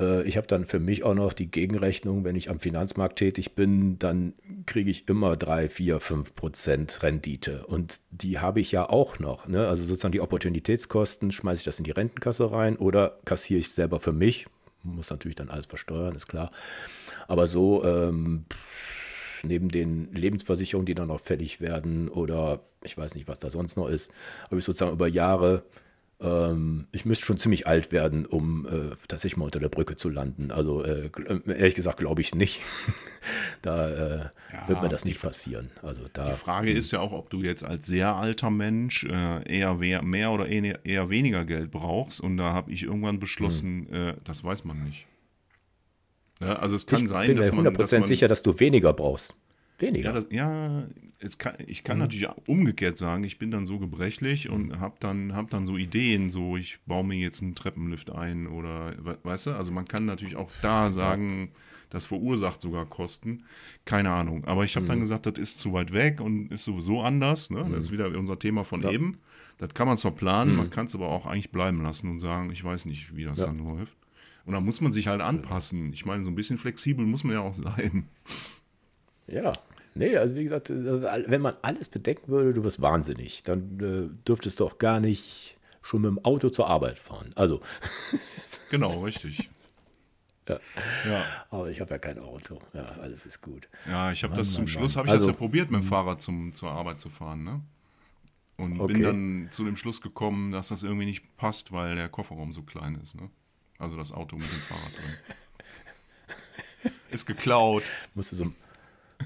[0.02, 3.54] Äh, Ich habe dann für mich auch noch die Gegenrechnung, wenn ich am Finanzmarkt tätig
[3.56, 4.34] bin, dann
[4.66, 7.66] kriege ich immer 3, 4, 5 Prozent Rendite.
[7.68, 9.48] Und die habe ich ja auch noch.
[9.48, 9.68] Ne?
[9.68, 14.00] Also sozusagen die Opportunitätskosten, schmeiße ich das in die Rentenkasse rein oder kassiere ich selber
[14.00, 14.48] für mich.
[14.84, 16.52] Muss natürlich dann alles versteuern, ist klar.
[17.28, 18.46] Aber so ähm,
[19.44, 23.78] neben den Lebensversicherungen, die dann noch fällig werden oder ich weiß nicht, was da sonst
[23.78, 24.12] noch ist,
[24.46, 25.64] habe ich sozusagen über Jahre
[26.22, 30.10] ähm, ich müsste schon ziemlich alt werden, um äh, tatsächlich mal unter der Brücke zu
[30.10, 30.52] landen.
[30.52, 32.62] Also äh, äh, ehrlich gesagt glaube ich nicht.
[33.62, 34.18] da äh,
[34.54, 35.72] Ja, wird mir das nicht passieren.
[35.82, 39.44] Also da die Frage ist ja auch, ob du jetzt als sehr alter Mensch äh,
[39.52, 42.22] eher mehr oder eher weniger Geld brauchst.
[42.22, 45.08] Und da habe ich irgendwann beschlossen, äh, das weiß man nicht.
[46.44, 47.06] Ja, also es kann Hm.
[47.06, 49.34] ich sein, bin mir dass man, dass 100% man sicher, dass du weniger brauchst.
[49.82, 50.10] Weniger.
[50.10, 50.86] Ja, das, ja
[51.38, 51.84] kann, ich Mhm.
[51.86, 55.66] kann natürlich auch umgekehrt sagen, ich bin dann so gebrechlich und habe dann, hab dann
[55.66, 59.72] so Ideen, so ich baue mir jetzt einen Treppenlift ein oder, we- weißt du, also
[59.72, 61.52] man kann natürlich auch da sagen,
[61.90, 63.44] das verursacht sogar Kosten,
[63.86, 64.46] keine Ahnung.
[64.46, 64.90] Aber ich habe Mhm.
[64.90, 67.68] dann gesagt, das ist zu weit weg und ist sowieso anders, ne?
[67.70, 69.18] das ist wieder unser Thema von eben.
[69.58, 72.50] Das kann man zwar planen, man kann es aber auch eigentlich bleiben lassen und sagen,
[72.52, 73.44] ich weiß nicht, wie das Mhm.
[73.44, 73.48] Ja.
[73.48, 73.98] dann läuft.
[74.46, 75.94] Und da muss man sich halt anpassen.
[75.94, 78.08] Ich meine, so ein bisschen flexibel muss man ja auch sein.
[79.28, 79.54] Ja.
[79.94, 83.44] Nee, also wie gesagt, äh, wenn man alles bedenken würde, du wirst wahnsinnig.
[83.44, 87.32] Dann äh, dürftest du auch gar nicht schon mit dem Auto zur Arbeit fahren.
[87.36, 87.62] Also,
[88.70, 89.50] Genau, richtig.
[90.48, 90.60] Ja.
[91.08, 91.26] ja.
[91.50, 92.60] aber ich habe ja kein Auto.
[92.74, 93.68] Ja, alles ist gut.
[93.88, 95.88] Ja, ich habe das zum Mann, Schluss, habe ich das Also- ja probiert, mit dem
[95.88, 97.62] Fahrrad zum, zur Arbeit zu fahren, ne?
[98.58, 99.02] Und bin Okay.
[99.02, 102.96] dann zu dem Schluss gekommen, dass das irgendwie nicht passt, weil der Kofferraum so klein
[103.02, 103.30] ist, ne?
[103.80, 106.92] Also das Auto mit dem Fahrrad drin.
[107.12, 107.84] Ist geklaut.
[108.14, 108.54] Musst du so,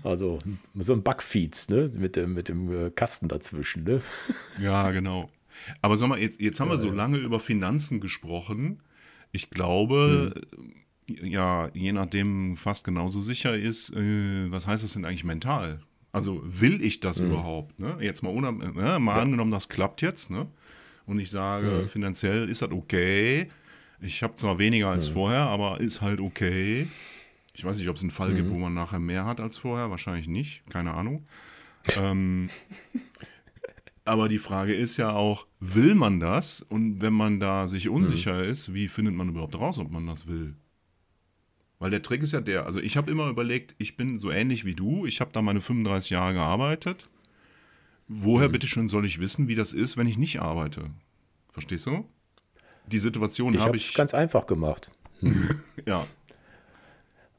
[0.04, 0.40] also,
[0.76, 1.92] so ein Backfeeds, ne?
[1.98, 4.02] Mit dem, mit dem äh, Kasten dazwischen, ne?
[4.60, 5.30] Ja, genau.
[5.82, 8.82] Aber sag mal, jetzt, jetzt haben wir so lange über Finanzen gesprochen.
[9.32, 10.34] Ich glaube,
[11.08, 15.80] ja, je nachdem fast genauso sicher ist, äh, was heißt das denn eigentlich mental?
[16.12, 17.78] Also will ich das überhaupt?
[17.78, 17.98] Ne?
[18.00, 19.00] Jetzt mal, unab ne?
[19.00, 20.48] mal angenommen, das klappt jetzt, ne?
[21.06, 23.50] Und ich sage, finanziell ist das okay.
[24.00, 26.88] Ich habe zwar weniger als vorher, aber ist halt okay.
[27.56, 29.90] Ich weiß nicht, ob es einen Fall gibt, wo man nachher mehr hat als vorher.
[29.90, 30.64] Wahrscheinlich nicht.
[30.70, 31.26] Keine Ahnung.
[31.98, 32.50] ähm,
[34.06, 36.62] aber die Frage ist ja auch, will man das?
[36.62, 40.28] Und wenn man da sich unsicher ist, wie findet man überhaupt raus, ob man das
[40.28, 40.56] will?
[41.80, 44.66] Weil der Trick ist ja der, also ich habe immer überlegt, ich bin so ähnlich
[44.66, 47.10] wie du, ich habe da meine 35 Jahre gearbeitet.
[48.08, 50.92] Woher bitte schon soll ich wissen, wie das ist, wenn ich nicht arbeite?
[51.52, 52.06] Verstehst du?
[52.88, 54.92] Die Situation Ich habe ich, es ganz einfach gemacht.
[55.88, 56.06] ja,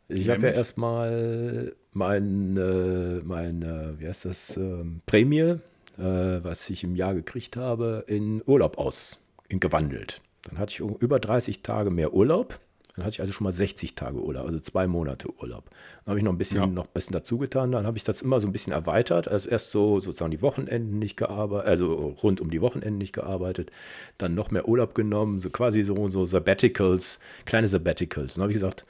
[0.08, 5.58] Ich habe ja erstmal meine, meine, wie heißt das, ähm, Prämie, äh,
[5.98, 10.20] was ich im Jahr gekriegt habe, in Urlaub ausgewandelt.
[10.42, 12.60] Dann hatte ich über 30 Tage mehr Urlaub.
[12.94, 15.64] Dann hatte ich also schon mal 60 Tage Urlaub, also zwei Monate Urlaub.
[16.04, 16.66] Dann habe ich noch ein bisschen, ja.
[16.66, 17.72] noch ein bisschen dazu getan.
[17.72, 19.28] Dann habe ich das immer so ein bisschen erweitert.
[19.28, 23.70] Also erst so sozusagen die Wochenenden nicht gearbeitet, also rund um die Wochenenden nicht gearbeitet.
[24.16, 28.34] Dann noch mehr Urlaub genommen, so quasi so, so Sabbaticals, kleine Sabbaticals.
[28.34, 28.84] Dann habe ich gesagt,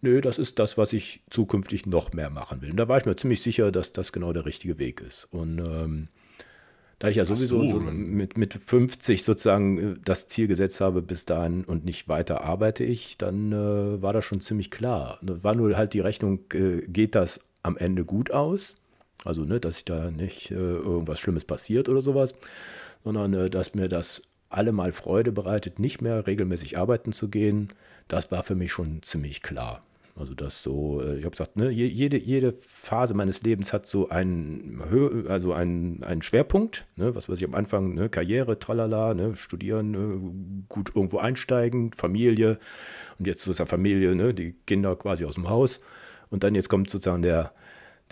[0.00, 2.70] nö, das ist das, was ich zukünftig noch mehr machen will.
[2.70, 5.28] Und da war ich mir ziemlich sicher, dass das genau der richtige Weg ist.
[5.30, 6.08] Und ähm,
[7.00, 7.80] da ich ja sowieso so.
[7.80, 12.42] So mit, mit 50 sozusagen äh, das Ziel gesetzt habe bis dahin und nicht weiter
[12.42, 15.18] arbeite ich, dann äh, war das schon ziemlich klar.
[15.22, 18.76] War nur halt die Rechnung, äh, geht das am Ende gut aus?
[19.24, 22.34] Also, ne, dass ich da nicht äh, irgendwas Schlimmes passiert oder sowas,
[23.02, 27.68] sondern äh, dass mir das allemal Freude bereitet, nicht mehr regelmäßig arbeiten zu gehen.
[28.08, 29.80] Das war für mich schon ziemlich klar.
[30.20, 34.10] Also das so, äh, ich habe gesagt, ne, jede, jede Phase meines Lebens hat so
[34.10, 39.14] einen, Hö also einen, einen Schwerpunkt, ne, was weiß ich am Anfang, ne, Karriere, tralala,
[39.14, 42.58] ne, studieren, ne, gut irgendwo einsteigen, Familie.
[43.18, 45.80] Und jetzt sozusagen Familie, ne, die Kinder quasi aus dem Haus.
[46.28, 47.52] Und dann jetzt kommt sozusagen der,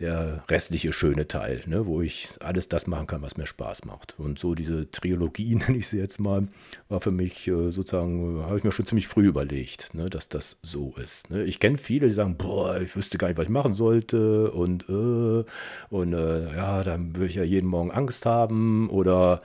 [0.01, 4.15] der restliche schöne Teil, ne, wo ich alles das machen kann, was mir Spaß macht.
[4.19, 6.49] Und so diese Trilogie, nenne ich sie jetzt mal,
[6.89, 10.29] war für mich äh, sozusagen, äh, habe ich mir schon ziemlich früh überlegt, ne, dass
[10.29, 11.31] das so ist.
[11.31, 11.45] Ne.
[11.45, 14.89] Ich kenne viele, die sagen, boah, ich wüsste gar nicht, was ich machen sollte und,
[14.89, 15.45] äh,
[15.91, 19.43] und äh, ja, dann würde ich ja jeden Morgen Angst haben oder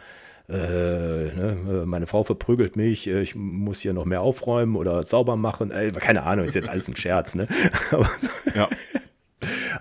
[0.49, 5.38] äh, ne, äh, meine Frau verprügelt mich, ich muss hier noch mehr aufräumen oder sauber
[5.38, 5.72] machen.
[5.72, 7.34] Äh, keine Ahnung, ist jetzt alles ein Scherz.
[7.34, 7.47] Ne?
[8.56, 8.68] ja.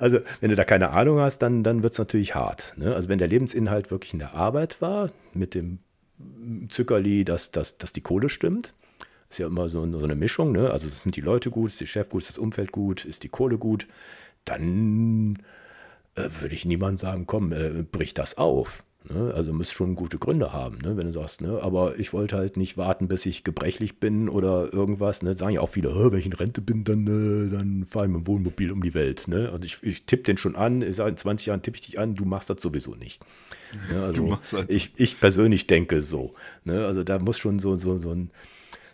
[0.03, 2.74] Also, wenn du da keine Ahnung hast, dann, dann wird es natürlich hart.
[2.76, 2.92] Ne?
[2.92, 5.78] Also, wenn der Lebensinhalt wirklich in der Arbeit war, mit dem
[6.70, 8.74] Zückerli, dass, dass, dass die Kohle stimmt,
[9.30, 10.50] ist ja immer so, so eine Mischung.
[10.50, 10.72] Ne?
[10.72, 13.28] Also, sind die Leute gut, ist der Chef gut, ist das Umfeld gut, ist die
[13.28, 13.86] Kohle gut,
[14.44, 15.38] dann
[16.16, 18.82] äh, würde ich niemand sagen, komm, äh, brich das auf.
[19.11, 19.32] Ne?
[19.34, 20.96] Also müsst schon gute Gründe haben, ne?
[20.96, 21.61] wenn du sagst, ne?
[21.61, 25.22] aber ich wollte halt nicht warten, bis ich gebrechlich bin oder irgendwas.
[25.22, 25.34] Ne?
[25.34, 28.20] Sagen ja auch viele, wenn ich in Rente bin, dann, äh, dann fahre ich mit
[28.20, 29.26] dem Wohnmobil um die Welt.
[29.28, 29.50] Ne?
[29.50, 31.98] Und ich, ich tippe den schon an, ich sage, in 20 Jahren tippe ich dich
[31.98, 33.24] an, du machst das sowieso nicht.
[33.90, 34.03] Ne?
[34.12, 36.34] Also halt ich, ich persönlich denke so.
[36.64, 36.84] Ne?
[36.86, 38.30] Also da muss schon so, so, so, ein,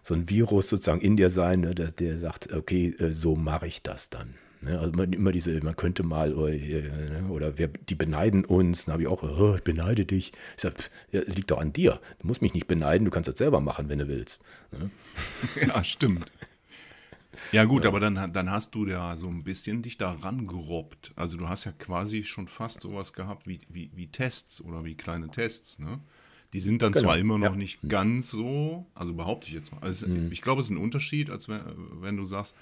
[0.03, 1.75] so ein Virus sozusagen in dir sein, ne?
[1.75, 4.35] der, der sagt, okay, äh, so mache ich das dann.
[4.61, 4.79] Ne?
[4.79, 7.27] Also immer diese, man könnte mal, oder, ne?
[7.29, 10.33] oder wer, die beneiden uns, dann habe ich auch, oh, ich beneide dich.
[10.57, 10.77] Ich sage,
[11.13, 12.01] ja, liegt doch an dir.
[12.21, 14.43] Du musst mich nicht beneiden, du kannst das selber machen, wenn du willst.
[14.73, 14.91] Ne?
[15.69, 16.31] Ja, stimmt.
[17.53, 17.91] Ja gut, ja.
[17.91, 21.13] aber dann, dann hast du ja so ein bisschen dich da rangerobbt.
[21.17, 24.95] Also du hast ja quasi schon fast sowas gehabt wie, wie, wie Tests oder wie
[24.95, 26.01] kleine Tests, ne?
[26.55, 27.05] Die sind dann genau.
[27.05, 27.57] zwar immer noch ja.
[27.57, 29.83] nicht ganz so, also behaupte ich jetzt mal.
[29.83, 30.33] Also mhm.
[30.33, 31.61] Ich glaube, es ist ein Unterschied, als wenn,
[32.01, 32.57] wenn du sagst,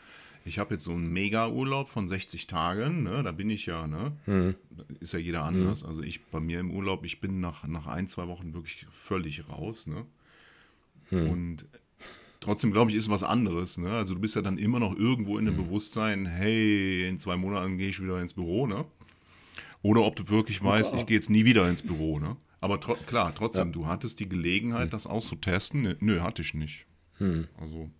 [0.46, 3.22] ich habe jetzt so einen Mega-Urlaub von 60 Tagen, ne?
[3.22, 4.12] da bin ich ja, ne?
[4.26, 4.54] Hm.
[5.00, 5.82] Ist ja jeder anders.
[5.82, 5.88] Hm.
[5.88, 9.48] Also ich bei mir im Urlaub, ich bin nach, nach ein, zwei Wochen wirklich völlig
[9.48, 10.06] raus, ne?
[11.10, 11.30] Hm.
[11.30, 11.66] Und
[12.40, 13.90] trotzdem glaube ich, ist was anderes, ne?
[13.90, 15.64] Also du bist ja dann immer noch irgendwo in dem hm.
[15.64, 18.84] Bewusstsein, hey, in zwei Monaten gehe ich wieder ins Büro, ne?
[19.82, 22.36] Oder ob du wirklich weißt, ich gehe jetzt nie wieder ins Büro, ne?
[22.60, 23.72] Aber tro klar, trotzdem, ja.
[23.72, 24.90] du hattest die Gelegenheit, hm.
[24.90, 25.96] das auszutesten.
[26.00, 26.86] Nö, hatte ich nicht.
[27.18, 27.48] Hm.
[27.60, 27.90] Also.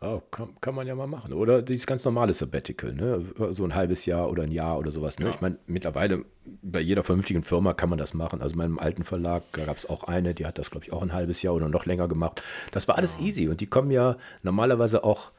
[0.00, 1.32] Ja, kann, kann, man ja mal machen.
[1.32, 3.24] Oder dieses ganz normale Sabbatical, ne?
[3.50, 5.18] so ein halbes Jahr oder ein Jahr oder sowas.
[5.18, 5.26] Ne?
[5.26, 5.30] Ja.
[5.32, 6.24] Ich meine, mittlerweile
[6.62, 8.40] bei jeder vernünftigen Firma kann man das machen.
[8.40, 11.02] Also in meinem alten Verlag gab es auch eine, die hat das, glaube ich, auch
[11.02, 12.42] ein halbes Jahr oder noch länger gemacht.
[12.70, 13.26] Das war alles ja.
[13.26, 15.32] easy und die kommen ja normalerweise auch,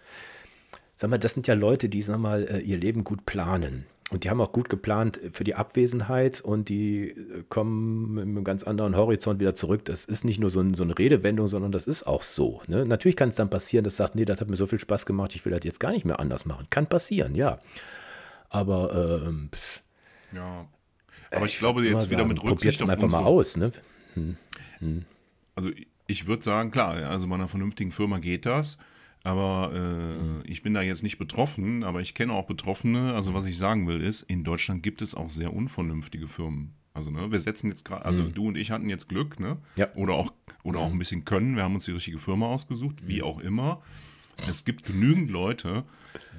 [0.97, 3.85] sag mal, das sind ja Leute, die, sag mal, äh, ihr Leben gut planen.
[4.11, 8.43] Und die haben auch gut geplant für die Abwesenheit und die äh, kommen mit einem
[8.43, 9.85] ganz anderen Horizont wieder zurück.
[9.85, 12.61] Das ist nicht nur so, ein, so eine Redewendung, sondern das ist auch so.
[12.67, 12.85] Ne?
[12.85, 15.35] Natürlich kann es dann passieren, dass sagt, nee, das hat mir so viel Spaß gemacht,
[15.35, 16.65] ich will das jetzt gar nicht mehr anders machen.
[16.71, 17.59] Kann passieren, ja.
[18.49, 19.83] Aber ähm, pff,
[20.33, 20.67] ja.
[21.31, 23.57] Aber ich, ich glaube jetzt wieder sagen, mit Rücksicht auf einfach mal aus.
[23.57, 23.71] Ne?
[24.15, 24.37] Hm.
[24.79, 25.05] Hm.
[25.55, 25.69] Also
[26.07, 28.79] ich würde sagen, klar, also bei einer vernünftigen Firma geht das.
[29.23, 30.43] Aber äh, mhm.
[30.45, 33.13] ich bin da jetzt nicht betroffen, aber ich kenne auch Betroffene.
[33.13, 36.73] Also was ich sagen will ist, in Deutschland gibt es auch sehr unvernünftige Firmen.
[36.93, 38.33] Also ne, wir setzen jetzt gerade, also mhm.
[38.33, 39.57] du und ich hatten jetzt Glück, ne?
[39.77, 39.93] Ja.
[39.95, 41.55] Oder auch oder auch ein bisschen Können.
[41.55, 43.23] Wir haben uns die richtige Firma ausgesucht, wie mhm.
[43.23, 43.81] auch immer.
[44.47, 45.83] Es gibt genügend Leute,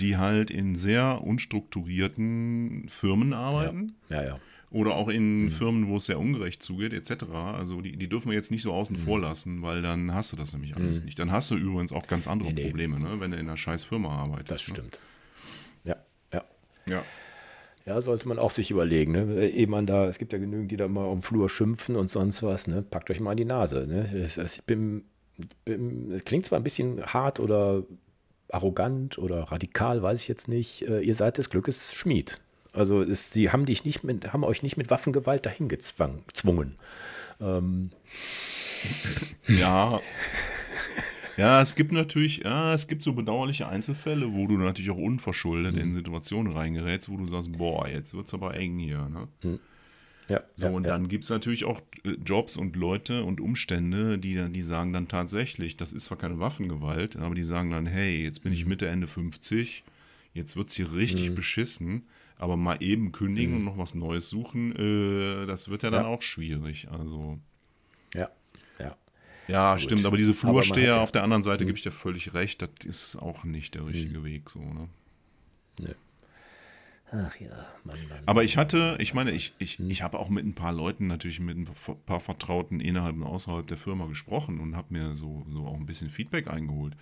[0.00, 3.96] die halt in sehr unstrukturierten Firmen arbeiten.
[4.08, 4.28] Ja, ja.
[4.28, 4.38] ja.
[4.72, 5.50] Oder auch in mhm.
[5.50, 7.24] Firmen, wo es sehr ungerecht zugeht, etc.
[7.32, 9.00] Also die, die dürfen wir jetzt nicht so außen mhm.
[9.00, 11.06] vor lassen, weil dann hast du das nämlich alles mhm.
[11.06, 11.18] nicht.
[11.18, 12.68] Dann hast du übrigens auch ganz andere nee, nee.
[12.68, 13.18] Probleme, ne?
[13.18, 14.50] wenn du in einer scheiß Firma arbeitest.
[14.50, 14.74] Das ne?
[14.74, 15.00] stimmt.
[15.82, 15.96] Ja,
[16.32, 16.44] ja.
[16.86, 17.04] Ja.
[17.86, 19.12] Ja, sollte man auch sich überlegen.
[19.12, 19.48] Ne?
[19.48, 22.42] Ehe man da, es gibt ja genügend, die da mal am Flur schimpfen und sonst
[22.44, 22.68] was.
[22.68, 22.82] Ne?
[22.82, 23.86] Packt euch mal an die Nase.
[23.88, 24.22] Ne?
[24.24, 25.04] Ich, ich bin,
[25.64, 27.82] bin, es klingt zwar ein bisschen hart oder
[28.50, 30.82] arrogant oder radikal, weiß ich jetzt nicht.
[30.88, 32.40] Äh, ihr seid des Glückes Schmied.
[32.72, 36.76] Also es, sie haben dich nicht mit, haben euch nicht mit Waffengewalt dahin gezwungen.
[37.40, 37.90] Ähm.
[39.48, 40.00] Ja.
[41.36, 45.74] Ja, es gibt natürlich, ja, es gibt so bedauerliche Einzelfälle, wo du natürlich auch unverschuldet
[45.74, 45.80] mhm.
[45.80, 49.08] in Situationen reingerätst, wo du sagst, boah, jetzt wird es aber eng hier.
[49.08, 49.28] Ne?
[49.42, 49.60] Mhm.
[50.28, 50.90] Ja, so, ja, und ja.
[50.90, 55.08] dann gibt es natürlich auch äh, Jobs und Leute und Umstände, die, die sagen dann
[55.08, 58.70] tatsächlich, das ist zwar keine Waffengewalt, aber die sagen dann, hey, jetzt bin ich mhm.
[58.70, 59.82] Mitte, Ende 50,
[60.34, 61.34] jetzt wird es hier richtig mhm.
[61.34, 62.02] beschissen,
[62.40, 63.58] aber mal eben kündigen mhm.
[63.58, 66.88] und noch was Neues suchen, äh, das wird ja dann auch schwierig.
[66.90, 67.38] Also.
[68.14, 68.30] Ja,
[68.78, 68.96] ja.
[69.48, 69.82] Ja, Gut.
[69.82, 71.68] stimmt, aber diese Flursteher aber auf der anderen Seite mhm.
[71.68, 74.24] gebe ich dir völlig recht, das ist auch nicht der richtige mhm.
[74.24, 74.88] Weg, so, ne?
[75.78, 75.94] Nee.
[77.12, 78.22] Ach ja, Mann, Mann.
[78.26, 79.90] Aber ich hatte, ich meine, ich, ich, hm.
[79.90, 81.68] ich habe auch mit ein paar Leuten, natürlich mit ein
[82.06, 85.86] paar Vertrauten innerhalb und außerhalb der Firma gesprochen und habe mir so, so auch ein
[85.86, 86.96] bisschen Feedback eingeholt.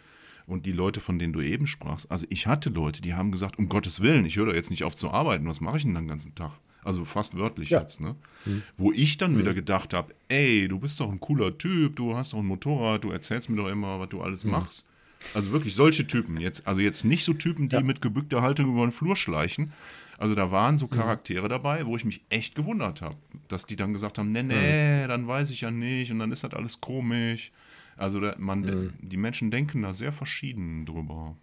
[0.48, 3.58] Und die Leute, von denen du eben sprachst, also ich hatte Leute, die haben gesagt,
[3.58, 5.94] um Gottes Willen, ich höre da jetzt nicht auf zu arbeiten, was mache ich denn
[5.94, 6.52] den ganzen Tag?
[6.82, 7.80] Also fast wörtlich ja.
[7.80, 8.16] jetzt, ne?
[8.46, 8.62] Mhm.
[8.78, 9.40] Wo ich dann mhm.
[9.40, 13.04] wieder gedacht habe, ey, du bist doch ein cooler Typ, du hast doch ein Motorrad,
[13.04, 14.52] du erzählst mir doch immer, was du alles mhm.
[14.52, 14.86] machst.
[15.34, 16.40] Also wirklich solche Typen.
[16.40, 17.82] Jetzt, also jetzt nicht so Typen, die ja.
[17.82, 19.72] mit gebückter Haltung über den Flur schleichen.
[20.16, 20.90] Also da waren so mhm.
[20.90, 21.50] Charaktere mhm.
[21.50, 23.16] dabei, wo ich mich echt gewundert habe,
[23.48, 25.08] dass die dann gesagt haben, nee, nee, mhm.
[25.08, 27.52] dann weiß ich ja nicht und dann ist das alles komisch.
[27.98, 28.94] Also da, man, mhm.
[29.00, 31.36] die Menschen denken da sehr verschieden drüber.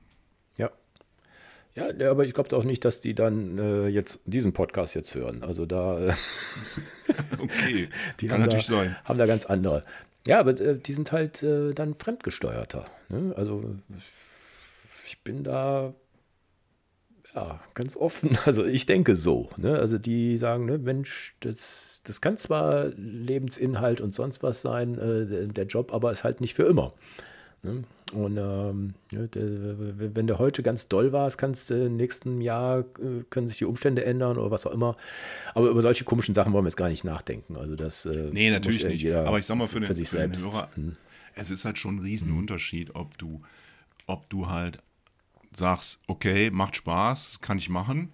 [0.57, 0.71] Ja.
[1.75, 5.43] Ja, aber ich glaube auch nicht, dass die dann äh, jetzt diesen Podcast jetzt hören.
[5.43, 5.99] Also da.
[5.99, 6.13] Äh,
[7.39, 7.89] okay,
[8.19, 8.95] die kann natürlich da, sein.
[9.03, 9.83] Haben da ganz andere.
[10.25, 12.85] Ja, aber äh, die sind halt äh, dann fremdgesteuerter.
[13.09, 13.33] Ne?
[13.35, 13.75] Also
[15.05, 15.93] ich bin da
[17.35, 18.37] ja, ganz offen.
[18.45, 19.49] Also ich denke so.
[19.57, 19.77] Ne?
[19.77, 25.47] Also die sagen, ne, Mensch, das, das kann zwar Lebensinhalt und sonst was sein, äh,
[25.47, 26.93] der Job, aber ist halt nicht für immer.
[27.63, 27.83] Ne?
[28.13, 33.23] Und ähm, ne, wenn der heute ganz doll war, kannst du im nächsten Jahr äh,
[33.31, 34.95] können sich die Umstände ändern oder was auch immer.
[35.55, 37.57] Aber über solche komischen Sachen wollen wir jetzt gar nicht nachdenken.
[37.57, 39.11] Also das äh, nee, natürlich nicht.
[39.11, 40.45] Aber ich sag mal für, den, für sich für selbst.
[40.45, 40.97] Den Hörer, hm.
[41.33, 43.41] es ist halt schon ein Riesenunterschied, ob du,
[44.05, 44.79] ob du halt
[45.57, 48.09] sagst, okay, macht Spaß, kann ich machen.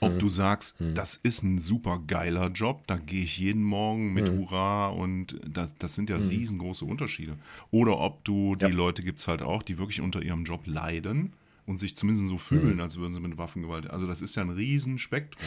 [0.00, 0.18] Ob hm.
[0.20, 0.94] du sagst, hm.
[0.94, 4.38] das ist ein super geiler Job, da gehe ich jeden Morgen mit hm.
[4.38, 6.28] Hurra und das, das sind ja hm.
[6.28, 7.36] riesengroße Unterschiede.
[7.72, 8.68] Oder ob du, die ja.
[8.68, 11.32] Leute gibt es halt auch, die wirklich unter ihrem Job leiden
[11.66, 12.80] und sich zumindest so fühlen, hm.
[12.80, 13.90] als würden sie mit Waffengewalt.
[13.90, 15.44] Also das ist ja ein Riesenspektrum.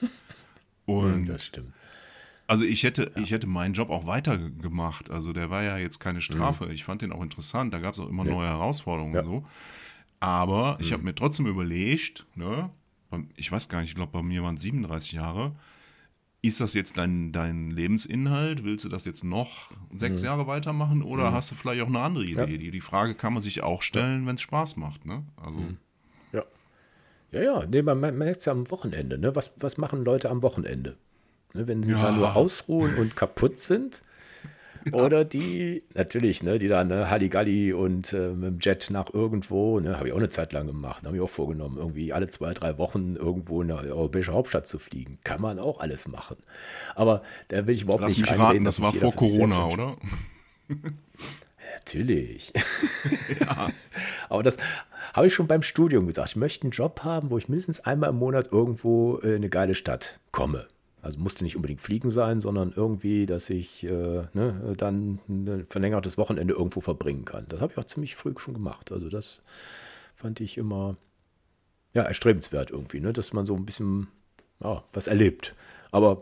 [0.00, 0.10] Ne?
[0.86, 1.72] Und das stimmt.
[2.46, 3.22] Also ich hätte, ja.
[3.22, 5.10] ich hätte meinen Job auch weitergemacht.
[5.10, 6.70] Also der war ja jetzt keine Strafe.
[6.72, 7.72] Ich fand den auch interessant.
[7.72, 9.20] Da gab es auch immer neue Herausforderungen ja.
[9.20, 9.46] und so.
[10.24, 11.08] Aber ich habe mhm.
[11.08, 12.70] mir trotzdem überlegt, ne,
[13.36, 15.52] ich weiß gar nicht, ich glaube, bei mir waren es 37 Jahre.
[16.40, 18.64] Ist das jetzt dein, dein Lebensinhalt?
[18.64, 20.26] Willst du das jetzt noch sechs mhm.
[20.26, 21.34] Jahre weitermachen oder mhm.
[21.34, 22.40] hast du vielleicht auch eine andere Idee?
[22.40, 22.46] Ja.
[22.46, 24.28] Die, die Frage kann man sich auch stellen, ja.
[24.28, 25.04] wenn es Spaß macht.
[25.04, 25.24] Ne?
[25.36, 25.58] Also.
[25.58, 25.76] Mhm.
[26.32, 26.42] Ja.
[27.30, 29.18] Ja, ja, nee, man, man merkt es ja am Wochenende.
[29.18, 29.36] Ne?
[29.36, 30.96] Was, was machen Leute am Wochenende?
[31.52, 32.00] Ne, wenn sie ja.
[32.00, 34.00] da nur ausruhen und kaputt sind,
[34.92, 39.80] oder die, natürlich, ne, die da, ne, Halligalli und äh, mit dem Jet nach irgendwo,
[39.80, 42.54] ne, habe ich auch eine Zeit lang gemacht, habe ich auch vorgenommen, irgendwie alle zwei,
[42.54, 45.18] drei Wochen irgendwo in eine europäische Hauptstadt zu fliegen.
[45.24, 46.36] Kann man auch alles machen.
[46.94, 49.96] Aber da will ich überhaupt Lass nicht mich raten, das war vor Corona, oder?
[51.74, 52.52] Natürlich.
[53.40, 53.68] Ja.
[54.28, 54.56] Aber das
[55.12, 56.30] habe ich schon beim Studium gesagt.
[56.30, 59.74] Ich möchte einen Job haben, wo ich mindestens einmal im Monat irgendwo in eine geile
[59.74, 60.66] Stadt komme.
[61.04, 66.16] Also musste nicht unbedingt fliegen sein, sondern irgendwie, dass ich äh, ne, dann ein verlängertes
[66.16, 67.44] Wochenende irgendwo verbringen kann.
[67.48, 68.90] Das habe ich auch ziemlich früh schon gemacht.
[68.90, 69.42] Also das
[70.14, 70.96] fand ich immer
[71.92, 74.08] ja, erstrebenswert irgendwie, ne, dass man so ein bisschen
[74.60, 75.54] ja, was erlebt.
[75.90, 76.20] Aber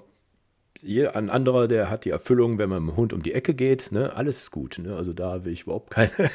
[0.85, 3.93] ein anderer, der hat die Erfüllung, wenn man mit dem Hund um die Ecke geht,
[3.93, 4.79] ne, alles ist gut.
[4.79, 4.97] Ne?
[4.97, 6.11] Also da will ich überhaupt keine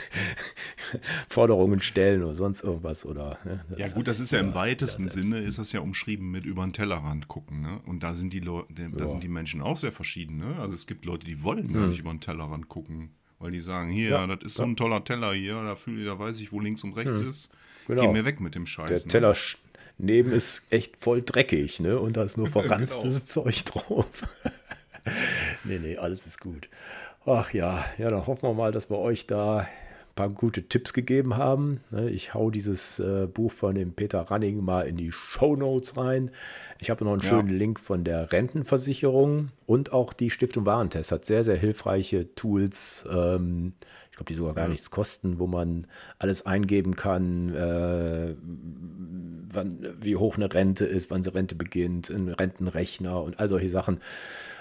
[1.29, 3.05] Forderungen stellen oder sonst irgendwas.
[3.05, 3.65] Oder, ne?
[3.77, 6.73] ja gut, das ist ja im weitesten Sinne, ist das ja umschrieben mit über den
[6.73, 7.61] Tellerrand gucken.
[7.61, 7.81] Ne?
[7.85, 9.07] Und da sind die Leute, da ja.
[9.07, 10.37] sind die Menschen auch sehr verschieden.
[10.37, 10.55] Ne?
[10.59, 13.89] Also es gibt Leute, die wollen gar nicht über den Tellerrand gucken, weil die sagen,
[13.89, 16.59] hier, ja, das ist so ein toller Teller hier, da, fühl, da weiß ich, wo
[16.59, 17.29] links und rechts hm.
[17.29, 17.51] ist.
[17.87, 18.01] Genau.
[18.01, 19.05] Geh mir weg mit dem Scheiß.
[19.05, 19.27] Der ne?
[19.97, 21.99] Neben ist echt voll dreckig, ne?
[21.99, 23.45] Und da ist nur verranstes genau.
[23.45, 24.07] Zeug drauf.
[25.63, 26.69] nee, nee, alles ist gut.
[27.25, 29.67] Ach ja, ja, dann hoffen wir mal, dass wir euch da ein
[30.15, 31.81] paar gute Tipps gegeben haben.
[31.91, 32.09] Ne?
[32.09, 36.31] Ich hau dieses äh, Buch von dem Peter Running mal in die Show Notes rein.
[36.79, 37.55] Ich habe noch einen schönen ja.
[37.55, 43.05] Link von der Rentenversicherung und auch die Stiftung Warentest hat sehr, sehr hilfreiche Tools.
[43.11, 43.73] Ähm,
[44.17, 45.87] glaube, die sogar gar nichts kosten, wo man
[46.19, 48.35] alles eingeben kann, äh,
[49.53, 53.69] wann, wie hoch eine Rente ist, wann sie Rente beginnt, ein Rentenrechner und all solche
[53.69, 53.99] Sachen.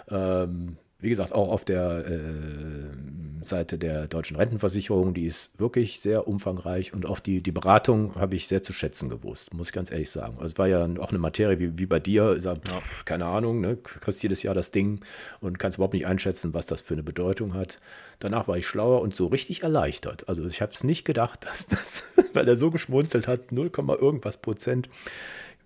[0.08, 6.26] Ähm, wie gesagt, auch auf der äh, Seite der deutschen Rentenversicherung, die ist wirklich sehr
[6.26, 9.90] umfangreich und auch die, die Beratung habe ich sehr zu schätzen gewusst, muss ich ganz
[9.90, 10.34] ehrlich sagen.
[10.34, 13.60] Also es war ja auch eine Materie wie, wie bei dir, sag, ja, keine Ahnung,
[13.60, 15.00] ne, kriegst jedes Jahr das Ding
[15.40, 17.78] und kannst überhaupt nicht einschätzen, was das für eine Bedeutung hat.
[18.18, 20.28] Danach war ich schlauer und so richtig erleichtert.
[20.28, 23.70] Also ich habe es nicht gedacht, dass das, weil er so geschmunzelt hat, 0,
[24.00, 24.88] irgendwas Prozent,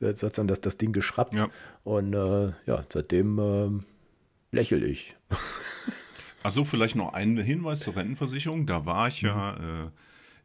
[0.00, 1.48] jetzt hat dann das, das Ding geschraubt ja.
[1.84, 3.84] und äh, ja, seitdem äh,
[4.52, 5.16] lächel ich.
[6.42, 8.66] Achso, vielleicht noch ein Hinweis zur Rentenversicherung.
[8.66, 9.86] Da war ich ja, mhm.
[9.86, 9.90] äh,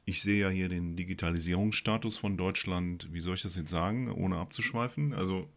[0.05, 4.37] ich sehe ja hier den Digitalisierungsstatus von Deutschland, wie soll ich das jetzt sagen, ohne
[4.37, 5.13] abzuschweifen?
[5.13, 5.49] Also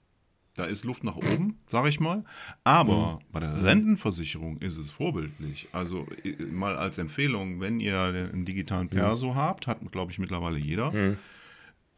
[0.55, 2.25] da ist Luft nach oben, sage ich mal.
[2.65, 3.33] Aber mhm.
[3.33, 3.63] bei der.
[3.63, 5.69] Rentenversicherung ist es vorbildlich.
[5.73, 6.07] Also
[6.51, 8.97] mal als Empfehlung, wenn ihr einen digitalen mhm.
[8.97, 10.93] Perso habt, hat glaube ich mittlerweile jeder.
[10.93, 11.19] Mhm.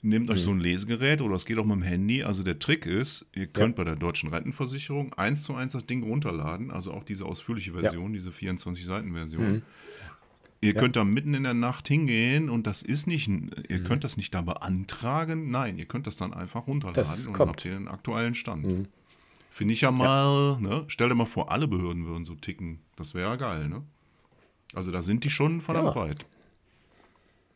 [0.02, 0.44] Nehmt euch mhm.
[0.44, 2.22] so ein Lesegerät oder es geht auch mit dem Handy.
[2.22, 3.84] Also der Trick ist, ihr könnt ja.
[3.84, 8.14] bei der deutschen Rentenversicherung eins zu eins das Ding runterladen, also auch diese ausführliche Version,
[8.14, 8.18] ja.
[8.18, 9.52] diese 24-Seiten-Version.
[9.52, 9.62] Mhm.
[10.62, 10.80] Ihr ja.
[10.80, 13.84] könnt da mitten in der Nacht hingehen und das ist nicht, ihr mhm.
[13.84, 15.50] könnt das nicht da beantragen.
[15.50, 18.64] Nein, ihr könnt das dann einfach runterladen und habt hier den aktuellen Stand.
[18.64, 18.86] Mhm.
[19.50, 20.84] Finde ich ja mal, ne?
[20.88, 22.80] Stell dir mal vor, alle Behörden würden so ticken.
[22.96, 23.82] Das wäre ja geil, ne?
[24.74, 25.96] Also da sind die schon verdammt ja.
[25.96, 26.26] weit.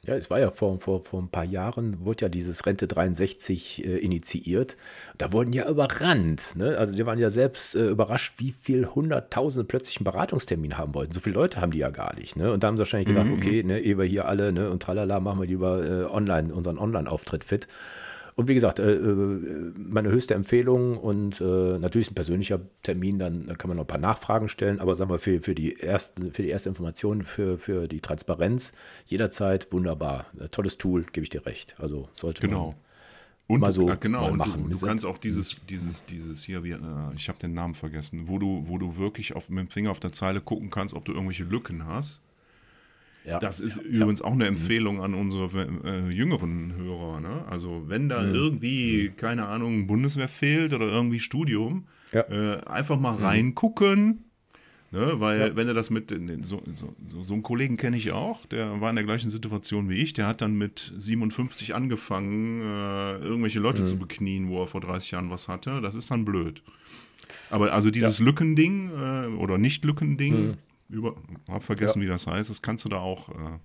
[0.07, 3.85] Ja, es war ja vor, vor, vor ein paar Jahren, wurde ja dieses Rente 63
[3.85, 4.77] äh, initiiert.
[5.19, 6.55] Da wurden ja überrannt.
[6.57, 6.77] Ne?
[6.77, 11.13] Also die waren ja selbst äh, überrascht, wie viel Hunderttausende plötzlich einen Beratungstermin haben wollten.
[11.13, 12.37] So viele Leute haben die ja gar nicht.
[12.37, 12.53] Ne?
[12.53, 13.35] Und da haben sie wahrscheinlich gedacht, mhm.
[13.35, 16.79] okay, ne, ehe wir hier alle ne, und tralala, machen wir lieber äh, online, unseren
[16.79, 17.69] Online-Auftritt fit.
[18.37, 23.47] Und wie gesagt, äh, äh, meine höchste Empfehlung und äh, natürlich ein persönlicher Termin, dann
[23.59, 26.43] kann man noch ein paar Nachfragen stellen, aber sagen wir für, für, die, erste, für
[26.43, 28.73] die erste Information, für, für die Transparenz,
[29.07, 30.27] jederzeit wunderbar.
[30.51, 31.77] Tolles Tool, gebe ich dir recht.
[31.79, 32.69] Also sollte genau.
[32.69, 32.75] man
[33.47, 34.71] und mal so genau, mal machen.
[34.71, 36.79] Du, du kannst auch dieses, dieses, dieses hier, wie, äh,
[37.15, 40.01] ich habe den Namen vergessen, wo du, wo du wirklich auf, mit dem Finger auf
[40.01, 42.21] der Zeile gucken kannst, ob du irgendwelche Lücken hast.
[43.27, 44.27] Ja, das ist ja, übrigens ja.
[44.27, 44.57] auch eine mhm.
[44.57, 45.49] Empfehlung an unsere
[45.85, 47.21] äh, jüngeren Hörer.
[47.21, 47.45] Ne?
[47.49, 48.35] Also wenn da mhm.
[48.35, 49.17] irgendwie, mhm.
[49.17, 53.25] keine Ahnung, Bundeswehr fehlt oder irgendwie Studium, äh, einfach mal mhm.
[53.25, 54.25] reingucken.
[54.91, 55.15] Ne?
[55.19, 58.91] Weil wenn er das mit, so, so, so einen Kollegen kenne ich auch, der war
[58.91, 63.81] in der gleichen Situation wie ich, der hat dann mit 57 angefangen, äh, irgendwelche Leute
[63.81, 63.87] mhm.
[63.87, 65.81] zu beknien, wo er vor 30 Jahren was hatte.
[65.81, 66.63] Das ist dann blöd.
[67.51, 70.55] Aber also dieses Lückending äh, oder Nicht-Lückending, mhm
[70.89, 71.15] über,
[71.49, 72.07] hab vergessen, ja.
[72.07, 72.51] wie das heißt.
[72.51, 73.59] Das kannst du da auch äh,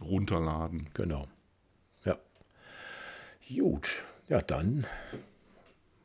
[0.00, 0.88] runterladen.
[0.94, 1.28] Genau.
[2.04, 2.18] Ja.
[3.48, 4.02] Gut.
[4.28, 4.86] Ja, dann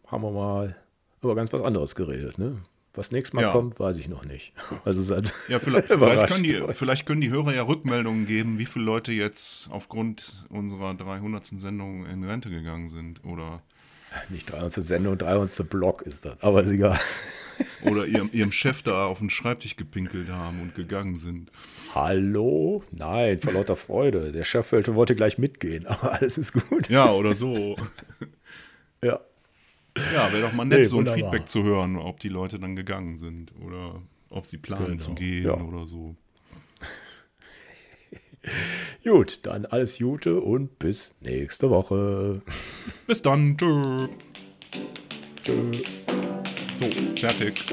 [0.08, 0.76] haben wir mal
[1.22, 2.62] über ganz was anderes geredet, ne?
[2.93, 3.52] Was nächstes Mal ja.
[3.52, 4.54] kommt, weiß ich noch nicht.
[4.86, 8.66] Also seit ja, vielleicht, vielleicht, können die, vielleicht können die Hörer ja Rückmeldungen geben, wie
[8.66, 11.46] viele Leute jetzt aufgrund unserer 300.
[11.46, 13.62] Sendung in Rente gegangen sind oder
[14.30, 14.74] nicht 300.
[14.74, 15.70] Sendung, 300.
[15.70, 16.99] Blog ist das, aber ist egal.
[17.84, 21.51] Oder ihrem, ihrem Chef da auf den Schreibtisch gepinkelt haben und gegangen sind.
[21.93, 22.84] Hallo?
[22.91, 24.32] Nein, vor lauter Freude.
[24.32, 26.89] Der Chef wollte gleich mitgehen, aber alles ist gut.
[26.89, 27.78] Ja, oder so.
[29.01, 29.20] ja.
[30.13, 31.32] Ja, wäre doch mal nett, nee, so ein wunderbar.
[31.32, 35.03] Feedback zu hören, ob die Leute dann gegangen sind oder ob sie planen genau.
[35.03, 35.53] zu gehen ja.
[35.53, 36.18] oder so.
[39.04, 42.41] Gut, dann alles Gute und bis nächste Woche.
[43.08, 43.58] Bis dann.
[43.58, 44.08] Tschö.
[45.43, 45.72] Tschö.
[46.80, 46.89] So,
[47.20, 47.64] fertig.